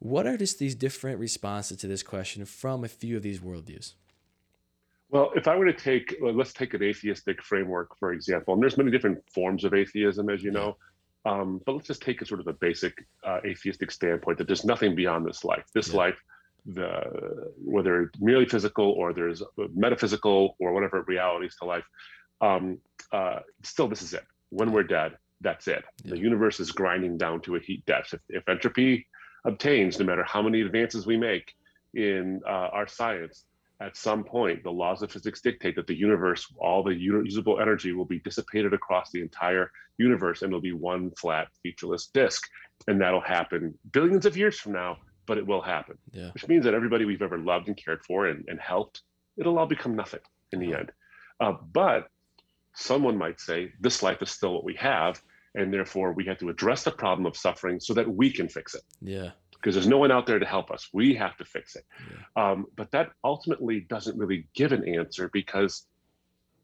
[0.00, 3.92] What are just these different responses to this question from a few of these worldviews?
[5.10, 8.62] Well, if I were to take, well, let's take an atheistic framework, for example, and
[8.62, 10.76] there's many different forms of atheism, as you know.
[11.26, 14.64] Um, but let's just take a sort of a basic uh, atheistic standpoint that there's
[14.64, 15.64] nothing beyond this life.
[15.74, 15.96] This Yeah.
[15.96, 16.18] life,
[16.64, 19.42] the whether it's merely physical or there's
[19.74, 21.84] metaphysical or whatever realities to life,
[22.40, 22.78] um,
[23.12, 24.24] uh, still this is it.
[24.48, 25.84] When we're dead, that's it.
[26.04, 28.14] The universe is grinding down to a heat death.
[28.14, 29.06] If, if entropy
[29.44, 31.54] obtains, no matter how many advances we make
[31.94, 33.44] in uh, our science,
[33.80, 37.92] at some point, the laws of physics dictate that the universe, all the usable energy
[37.92, 42.42] will be dissipated across the entire universe and it'll be one flat, featureless disk.
[42.88, 45.96] And that'll happen billions of years from now, but it will happen.
[46.12, 46.30] Yeah.
[46.32, 49.00] Which means that everybody we've ever loved and cared for and, and helped,
[49.38, 50.20] it'll all become nothing
[50.52, 50.92] in the end.
[51.40, 52.08] Uh, but
[52.74, 55.22] someone might say, this life is still what we have.
[55.54, 58.74] And therefore, we have to address the problem of suffering so that we can fix
[58.74, 58.82] it.
[59.00, 60.88] Yeah because there's no one out there to help us.
[60.92, 61.84] We have to fix it.
[62.10, 62.50] Yeah.
[62.50, 65.86] Um, but that ultimately doesn't really give an answer because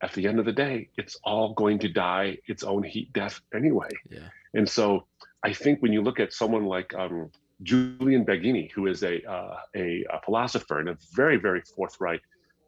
[0.02, 3.40] at the end of the day, it's all going to die its own heat death
[3.54, 3.88] anyway.
[4.08, 4.28] Yeah.
[4.54, 5.06] And so
[5.42, 7.30] I think when you look at someone like um,
[7.62, 12.20] Julian Baggini, who is a, uh, a, a, philosopher and a very, very forthright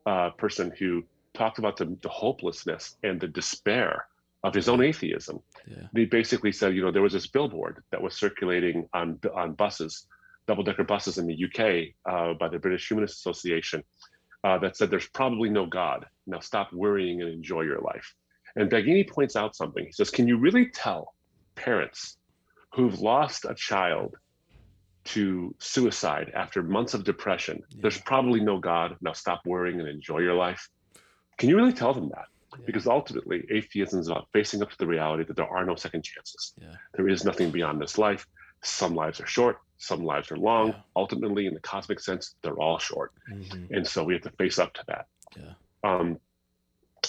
[0.06, 1.04] uh, person who
[1.34, 4.06] talked about the, the hopelessness and the despair
[4.44, 5.40] of his own atheism.
[5.66, 5.86] Yeah.
[5.94, 10.06] He basically said, you know, there was this billboard that was circulating on on buses
[10.46, 13.84] double decker buses in the UK uh, by the British Humanist Association
[14.44, 16.06] uh, that said there's probably no God.
[16.26, 18.14] Now stop worrying and enjoy your life.
[18.56, 19.84] And Baggini points out something.
[19.84, 21.14] He says, Can you really tell
[21.54, 22.16] parents
[22.72, 24.16] who've lost a child
[25.04, 27.78] to suicide after months of depression, yeah.
[27.82, 28.96] there's probably no God.
[29.00, 30.68] Now stop worrying and enjoy your life?
[31.38, 32.26] Can you really tell them that?
[32.52, 32.64] Yeah.
[32.66, 36.02] Because ultimately, atheism is about facing up to the reality that there are no second
[36.02, 36.54] chances.
[36.60, 36.74] Yeah.
[36.94, 38.26] There is nothing beyond this life.
[38.62, 40.68] Some lives are short, some lives are long.
[40.68, 40.80] Yeah.
[40.96, 43.12] Ultimately, in the cosmic sense, they're all short.
[43.30, 43.74] Mm-hmm.
[43.74, 45.06] And so we have to face up to that.
[45.36, 45.52] Yeah.
[45.84, 46.18] Um,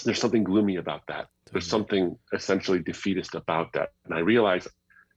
[0.04, 1.28] there's something gloomy about that.
[1.46, 1.52] Totally.
[1.52, 3.90] There's something essentially defeatist about that.
[4.04, 4.68] And I realize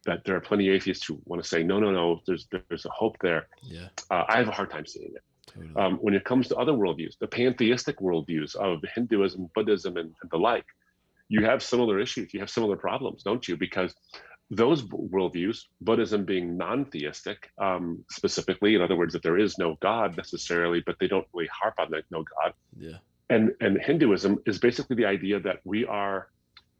[0.05, 2.85] that there are plenty of atheists who want to say, no, no, no, there's there's
[2.85, 3.47] a hope there.
[3.61, 3.87] Yeah.
[4.09, 5.23] Uh, I have a hard time seeing it.
[5.47, 5.75] Totally.
[5.75, 10.31] Um, when it comes to other worldviews, the pantheistic worldviews of Hinduism, Buddhism, and, and
[10.31, 10.65] the like,
[11.29, 12.33] you have similar issues.
[12.33, 13.57] You have similar problems, don't you?
[13.57, 13.93] Because
[14.49, 19.77] those worldviews, Buddhism being non theistic, um, specifically, in other words, that there is no
[19.81, 22.53] God necessarily, but they don't really harp on that no God.
[22.77, 22.97] Yeah.
[23.29, 26.29] And, and Hinduism is basically the idea that we are,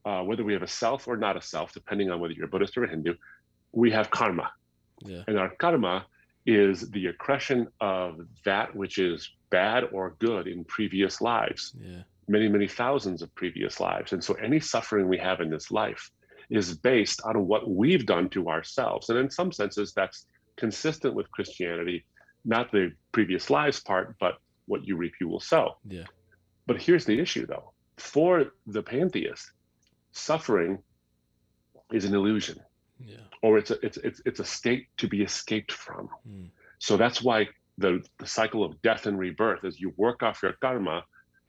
[0.06, 2.49] uh, whether we have a self or not a self, depending on whether you're a
[2.49, 3.15] Buddhist or a Hindu,
[3.71, 4.52] we have karma.
[5.02, 5.23] Yeah.
[5.28, 6.06] And our karma
[6.45, 12.01] is the accretion of that which is bad or good in previous lives, yeah.
[12.27, 14.13] many, many thousands of previous lives.
[14.13, 16.12] And so any suffering we have in this life
[16.49, 19.10] is based on what we've done to ourselves.
[19.10, 20.25] And in some senses, that's
[20.58, 22.06] consistent with Christianity,
[22.45, 25.77] not the previous lives part, but what you reap, you will sow.
[25.88, 26.03] Yeah.
[26.65, 27.71] But here's the issue, though.
[27.97, 29.51] For the pantheist,
[30.12, 30.79] suffering
[31.91, 32.60] is an illusion,
[33.06, 33.18] Yeah.
[33.42, 36.10] or it's a, it's, it's, it's a state to be escaped from.
[36.30, 36.50] Mm.
[36.80, 40.54] So that's why the, the cycle of death and rebirth, is you work off your
[40.62, 41.04] karma,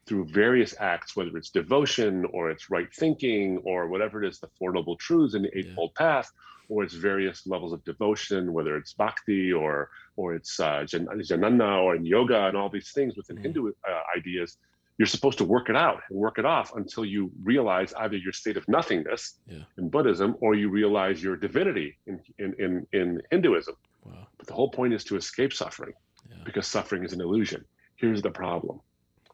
[0.07, 4.49] through various acts, whether it's devotion or it's right thinking or whatever it is, the
[4.59, 6.07] Four Noble Truths and the Eightfold yeah.
[6.07, 6.33] Path,
[6.69, 11.97] or it's various levels of devotion, whether it's bhakti or or it's uh, jnana or
[11.97, 13.43] in yoga and all these things within mm.
[13.43, 14.59] Hindu uh, ideas.
[14.99, 18.33] You're supposed to work it out and work it off until you realize either your
[18.33, 19.65] state of nothingness yeah.
[19.77, 23.75] in Buddhism or you realize your divinity in in in, in Hinduism.
[24.05, 24.29] Wow.
[24.39, 25.95] But the whole point is to escape suffering
[26.31, 26.37] yeah.
[26.45, 27.65] because suffering is an illusion.
[27.97, 28.81] Here's the problem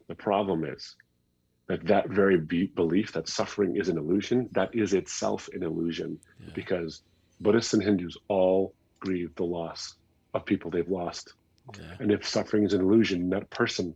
[0.08, 0.96] the problem is
[1.68, 6.18] that that very be- belief that suffering is an illusion, that is itself an illusion,
[6.40, 6.52] Yeah.
[6.52, 7.02] because
[7.40, 9.94] Buddhists and Hindus all grieve the loss
[10.34, 11.32] of people they've lost.
[12.00, 13.94] And if suffering is an illusion, that person,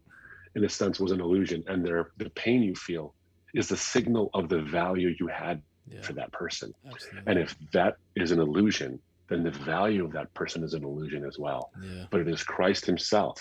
[0.55, 3.15] in a sense, was an illusion, and their the pain you feel
[3.55, 6.01] is the signal of the value you had Yeah.
[6.03, 6.73] for that person.
[6.87, 7.31] Absolutely.
[7.31, 11.25] And if that is an illusion, then the value of that person is an illusion
[11.27, 11.71] as well.
[11.83, 12.07] yeah.
[12.11, 13.39] But it is Christ Himself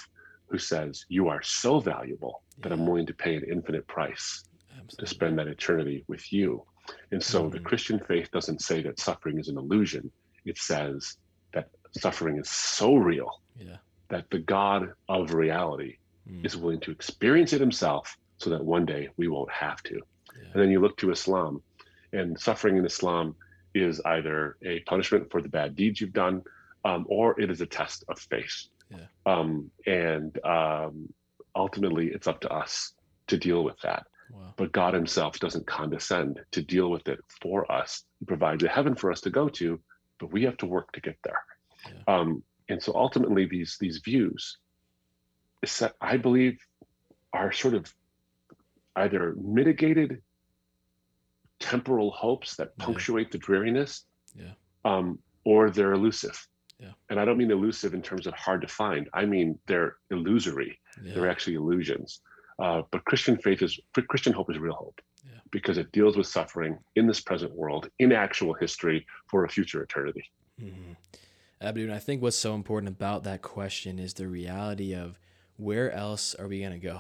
[0.49, 4.43] who says, You are so valuable that I'm willing to pay an infinite price
[4.99, 6.65] to spend that eternity with you.
[7.12, 7.63] And so the Mhm.
[7.63, 10.12] Christian faith doesn't say that suffering is an illusion,
[10.45, 11.17] it says
[11.54, 13.78] that suffering is so real Yeah.
[14.10, 15.97] that the God of reality
[16.29, 16.45] Mm.
[16.45, 19.95] is willing to experience it himself so that one day we won't have to.
[19.95, 20.49] Yeah.
[20.53, 21.62] And then you look to Islam,
[22.13, 23.36] and suffering in Islam
[23.73, 26.43] is either a punishment for the bad deeds you've done,
[26.86, 28.67] um, or it is a test of faith.
[28.89, 29.05] Yeah.
[29.25, 31.12] Um, and um,
[31.55, 32.93] ultimately, it's up to us
[33.27, 34.05] to deal with that.
[34.31, 34.53] Wow.
[34.55, 38.03] But God Himself doesn't condescend to deal with it for us.
[38.19, 39.79] He provides a heaven for us to go to,
[40.19, 41.39] but we have to work to get there.
[41.86, 42.15] Yeah.
[42.15, 44.57] Um, and so ultimately, these these views,
[46.02, 46.60] I believe,
[47.32, 47.93] are sort of
[48.95, 50.22] either mitigated
[51.59, 52.86] temporal hopes that Yeah.
[52.86, 54.05] punctuate the dreariness,
[54.36, 54.53] Yeah.
[54.86, 56.47] um, or they're elusive.
[56.80, 56.93] Yeah.
[57.09, 59.09] And I don't mean elusive in terms of hard to find.
[59.14, 60.80] I mean they're illusory.
[61.01, 61.14] Yeah.
[61.14, 62.22] They're actually illusions.
[62.59, 65.39] Uh, but Christian faith is Christian hope is real hope Yeah.
[65.51, 69.82] because it deals with suffering in this present world, in actual history, for a future
[69.82, 70.30] eternity.
[70.59, 70.97] Mhm.
[71.61, 75.18] Abdu, and I think what's so important about that question is the reality of
[75.58, 76.99] where else are we going to go?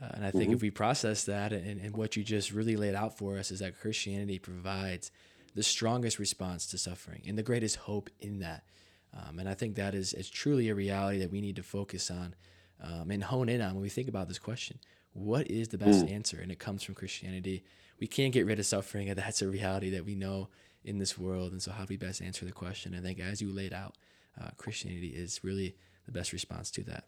[0.00, 0.54] Uh, and I think mm-hmm.
[0.54, 3.60] if we process that and, and what you just really laid out for us is
[3.60, 5.10] that Christianity provides
[5.54, 8.64] the strongest response to suffering and the greatest hope in that.
[9.14, 12.10] Um, and I think that is, is truly a reality that we need to focus
[12.10, 12.34] on
[12.82, 14.78] um, and hone in on when we think about this question.
[15.14, 16.12] What is the best mm.
[16.12, 16.38] answer?
[16.38, 17.64] And it comes from Christianity.
[17.98, 20.48] We can't get rid of suffering, and that's a reality that we know
[20.84, 21.52] in this world.
[21.52, 22.94] And so, how do we best answer the question?
[22.94, 23.94] I think, as you laid out,
[24.38, 25.74] uh, Christianity is really
[26.04, 27.04] the best response to that.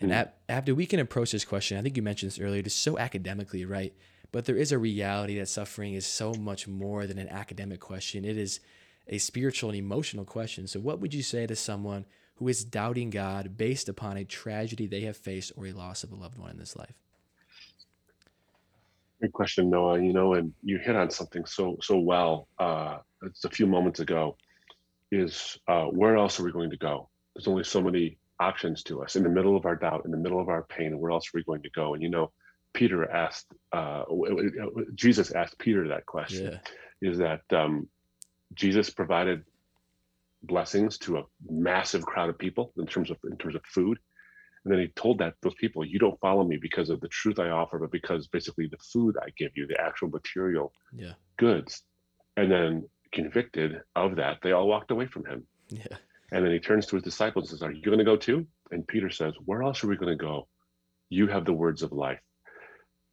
[0.00, 0.28] And mm.
[0.48, 3.64] after we can approach this question, I think you mentioned this earlier, just so academically,
[3.64, 3.94] right?
[4.32, 8.24] But there is a reality that suffering is so much more than an academic question.
[8.24, 8.60] It is
[9.06, 10.66] a spiritual and emotional question.
[10.66, 12.04] So, what would you say to someone
[12.36, 16.10] who is doubting God based upon a tragedy they have faced or a loss of
[16.10, 16.94] a loved one in this life?
[19.20, 20.02] Good question, Noah.
[20.02, 22.48] You know, and you hit on something so so well.
[22.58, 24.36] Uh, it's a few moments ago.
[25.12, 27.08] Is uh, where else are we going to go?
[27.34, 28.18] There's only so many
[28.48, 30.98] options to us in the middle of our doubt, in the middle of our pain.
[30.98, 31.94] Where else are we going to go?
[31.94, 32.26] And you know,
[32.72, 34.04] Peter asked, uh,
[34.94, 36.44] Jesus asked Peter that question.
[36.52, 37.10] Yeah.
[37.10, 37.88] Is that um,
[38.54, 39.44] Jesus provided
[40.42, 43.98] blessings to a massive crowd of people in terms of in terms of food.
[44.64, 47.38] And then he told that those people, you don't follow me because of the truth
[47.38, 51.12] I offer, but because basically the food I give you, the actual material yeah.
[51.36, 51.82] goods.
[52.36, 55.46] And then convicted of that, they all walked away from him.
[55.68, 55.96] Yeah.
[56.34, 58.46] And then he turns to his disciples and says, Are you going to go too?
[58.70, 60.48] And Peter says, Where else are we going to go?
[61.08, 62.20] You have the words of life.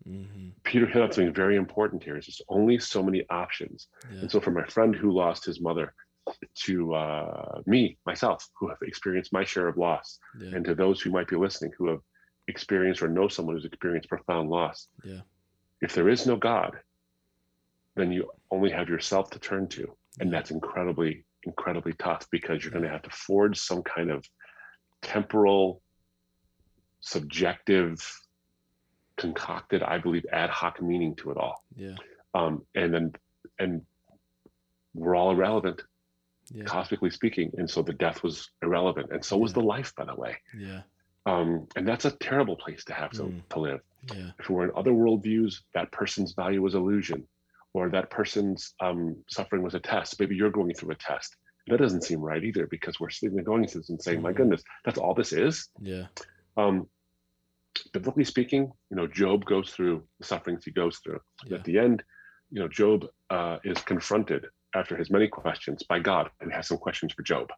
[0.07, 0.49] Mm-hmm.
[0.63, 2.17] Peter hit on something very important here.
[2.17, 3.87] Is there's only so many options.
[4.11, 4.21] Yeah.
[4.21, 5.93] And so for my friend who lost his mother,
[6.55, 10.55] to uh, me, myself, who have experienced my share of loss, yeah.
[10.55, 11.99] and to those who might be listening who have
[12.47, 14.87] experienced or know someone who's experienced profound loss.
[15.03, 15.21] Yeah.
[15.81, 16.79] If there is no God,
[17.95, 19.95] then you only have yourself to turn to.
[20.19, 24.25] And that's incredibly, incredibly tough because you're going to have to forge some kind of
[25.01, 25.81] temporal,
[26.99, 27.99] subjective,
[29.17, 31.63] concocted, I believe, ad hoc meaning to it all.
[31.75, 31.95] Yeah.
[32.33, 33.13] Um, and then,
[33.59, 33.81] and
[34.93, 35.81] we're all irrelevant
[36.53, 36.63] yeah.
[36.65, 37.51] cosmically speaking.
[37.57, 39.11] And so the death was irrelevant.
[39.11, 40.37] And so was the life, by the way.
[40.57, 40.81] Yeah.
[41.25, 43.41] Um, and that's a terrible place to have to, mm.
[43.49, 43.79] to live.
[44.13, 44.31] Yeah.
[44.39, 47.27] If we're in other worldviews, that person's value was illusion,
[47.73, 50.19] or that person's um, suffering was a test.
[50.19, 51.35] Maybe you're going through a test.
[51.67, 54.23] That doesn't seem right either because we're sitting going through this and saying, mm.
[54.23, 56.07] "My goodness, that's all this is." Yeah.
[56.57, 56.87] Um,
[57.93, 61.19] biblically speaking, you know, Job goes through the sufferings he goes through.
[61.45, 61.57] Yeah.
[61.57, 62.03] At the end,
[62.49, 64.45] you know, Job uh, is confronted
[64.75, 67.49] after his many questions by God, and has some questions for Job.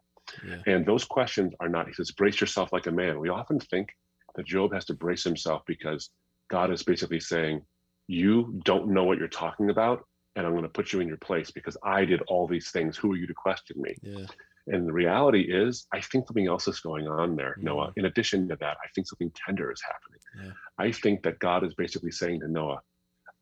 [0.46, 0.62] Yeah.
[0.66, 3.20] And those questions are not, he says, brace yourself like a man.
[3.20, 3.90] We often think
[4.34, 6.10] that Job has to brace himself because
[6.50, 7.62] God is basically saying,
[8.06, 10.04] You don't know what you're talking about,
[10.36, 12.96] and I'm going to put you in your place because I did all these things.
[12.96, 13.94] Who are you to question me?
[14.02, 14.26] Yeah.
[14.66, 17.66] And the reality is, I think something else is going on there, mm-hmm.
[17.66, 17.92] Noah.
[17.96, 20.20] In addition to that, I think something tender is happening.
[20.42, 20.52] Yeah.
[20.78, 22.80] I think that God is basically saying to Noah,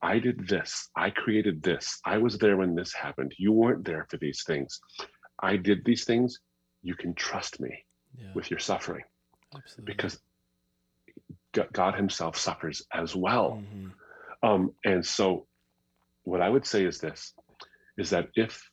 [0.03, 0.89] I did this.
[0.97, 2.01] I created this.
[2.05, 3.35] I was there when this happened.
[3.39, 4.81] You weren't there for these things.
[5.41, 6.41] I did these things.
[6.83, 7.85] You can trust me
[8.35, 9.05] with your suffering
[9.55, 9.95] Absolutely.
[9.95, 10.19] because
[11.73, 13.63] God Himself suffers as well.
[13.63, 13.89] Mm-hmm.
[14.43, 15.47] Um, and so,
[16.25, 17.35] what I would say is this
[17.97, 18.71] is that if,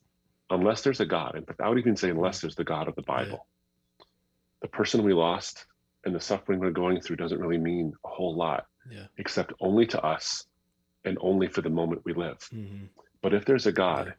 [0.50, 3.02] unless there's a God, and I would even say, unless there's the God of the
[3.02, 3.46] Bible,
[3.98, 4.04] yeah.
[4.62, 5.66] the person we lost
[6.04, 9.06] and the suffering we're going through doesn't really mean a whole lot, yeah.
[9.18, 10.44] except only to us
[11.04, 12.38] and only for the moment we live.
[12.52, 12.86] Mm-hmm.
[13.22, 14.12] But if there's a God yeah.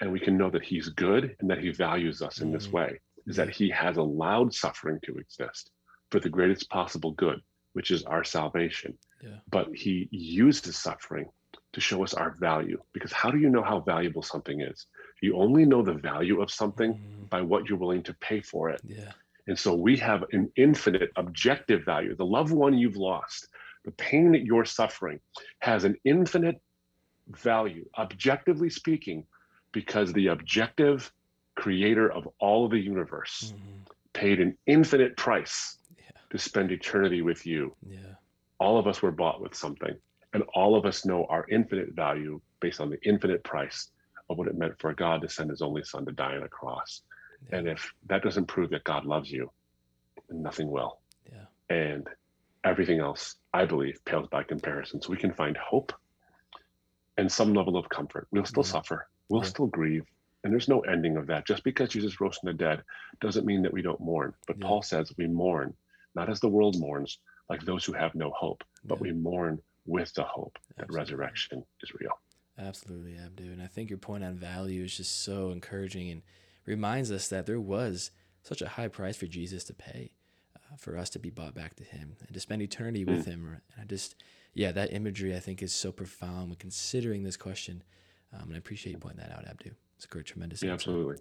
[0.00, 2.54] and we can know that He's good and that He values us in mm-hmm.
[2.54, 5.70] this way, is that He has allowed suffering to exist
[6.10, 7.40] for the greatest possible good,
[7.74, 8.98] which is our salvation.
[9.22, 9.36] Yeah.
[9.50, 11.28] But He uses suffering
[11.72, 12.80] to show us our value.
[12.92, 14.86] Because how do you know how valuable something is?
[15.22, 17.24] You only know the value of something mm-hmm.
[17.30, 18.80] by what you're willing to pay for it.
[18.84, 19.12] Yeah.
[19.46, 22.16] And so we have an infinite objective value.
[22.16, 23.48] The loved one you've lost
[23.84, 25.20] the pain that you're suffering
[25.60, 26.60] has an infinite
[27.28, 29.24] value, objectively speaking,
[29.72, 31.12] because the objective
[31.54, 33.82] creator of all of the universe mm-hmm.
[34.12, 35.78] paid an infinite price.
[36.34, 37.76] To spend eternity with you.
[37.88, 37.98] Yeah.
[38.58, 39.94] All of us were bought with something,
[40.32, 43.92] and all of us know our infinite value based on the infinite price
[44.28, 46.48] of what it meant for God to send his only son to die on a
[46.48, 47.02] cross.
[47.48, 47.58] Yeah.
[47.58, 49.48] And if that doesn't prove that God loves you,
[50.28, 50.98] nothing will.
[51.30, 51.44] Yeah.
[51.70, 52.08] And
[52.64, 55.00] everything else, I believe, pales by comparison.
[55.00, 55.92] So we can find hope
[57.16, 58.26] and some level of comfort.
[58.32, 60.04] We'll still suffer, we'll still grieve,
[60.42, 61.46] and there's no ending of that.
[61.46, 62.82] Just because Jesus rose from the dead
[63.20, 64.34] doesn't mean that we don't mourn.
[64.48, 64.58] But.
[64.58, 65.74] Paul says we mourn,
[66.14, 69.02] not as the world mourns, like those who have no hope, but yeah.
[69.02, 72.12] we mourn with the hope that resurrection is real.
[72.58, 73.44] Absolutely, Abdu.
[73.52, 76.22] And I think your point on value is just so encouraging and
[76.66, 78.10] reminds us that there was
[78.42, 80.12] such a high price for Jesus to pay.
[80.78, 83.28] for us to be bought back to Him and to spend eternity with mm.
[83.28, 83.46] Him.
[83.46, 84.16] And I just,
[84.54, 87.82] yeah, that imagery I think is so profound when considering this question.
[88.32, 89.70] Um, and I appreciate you pointing that out, Abdu.
[89.96, 90.62] It's a great, tremendous.
[90.62, 91.16] Yeah, absolutely.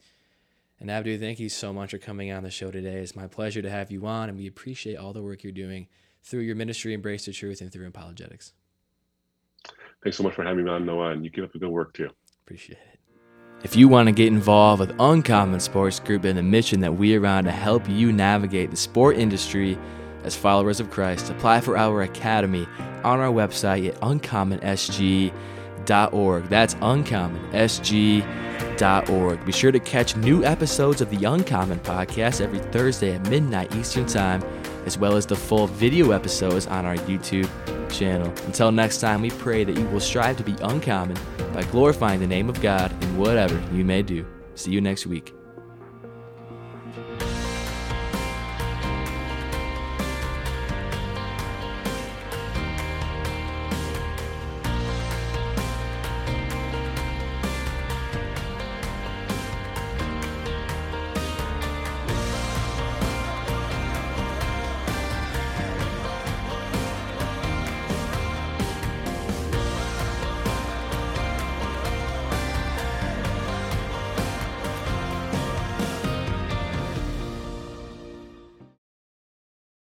[0.83, 2.95] And Abdu, thank you so much for coming on the show today.
[2.95, 5.87] It's my pleasure to have you on, and we appreciate all the work you're doing
[6.21, 8.51] through your ministry, Embrace the Truth, and through apologetics.
[10.03, 11.93] Thanks so much for having me on, Noah, and you keep up the good work
[11.93, 12.09] too.
[12.43, 12.99] Appreciate it.
[13.63, 17.15] If you want to get involved with Uncommon Sports Group and the mission that we
[17.15, 19.79] are on to help you navigate the sport industry
[20.25, 22.67] as followers of Christ, apply for our academy
[23.05, 23.97] on our website at
[25.85, 26.49] uncommonsg.org.
[26.49, 29.45] That's uncommonsg.org.
[29.45, 34.05] Be sure to catch new episodes of the Uncommon podcast every Thursday at midnight Eastern
[34.05, 34.43] Time,
[34.85, 37.49] as well as the full video episodes on our YouTube
[37.91, 38.31] channel.
[38.45, 41.17] Until next time, we pray that you will strive to be uncommon
[41.53, 44.25] by glorifying the name of God in whatever you may do.
[44.55, 45.42] See you next week.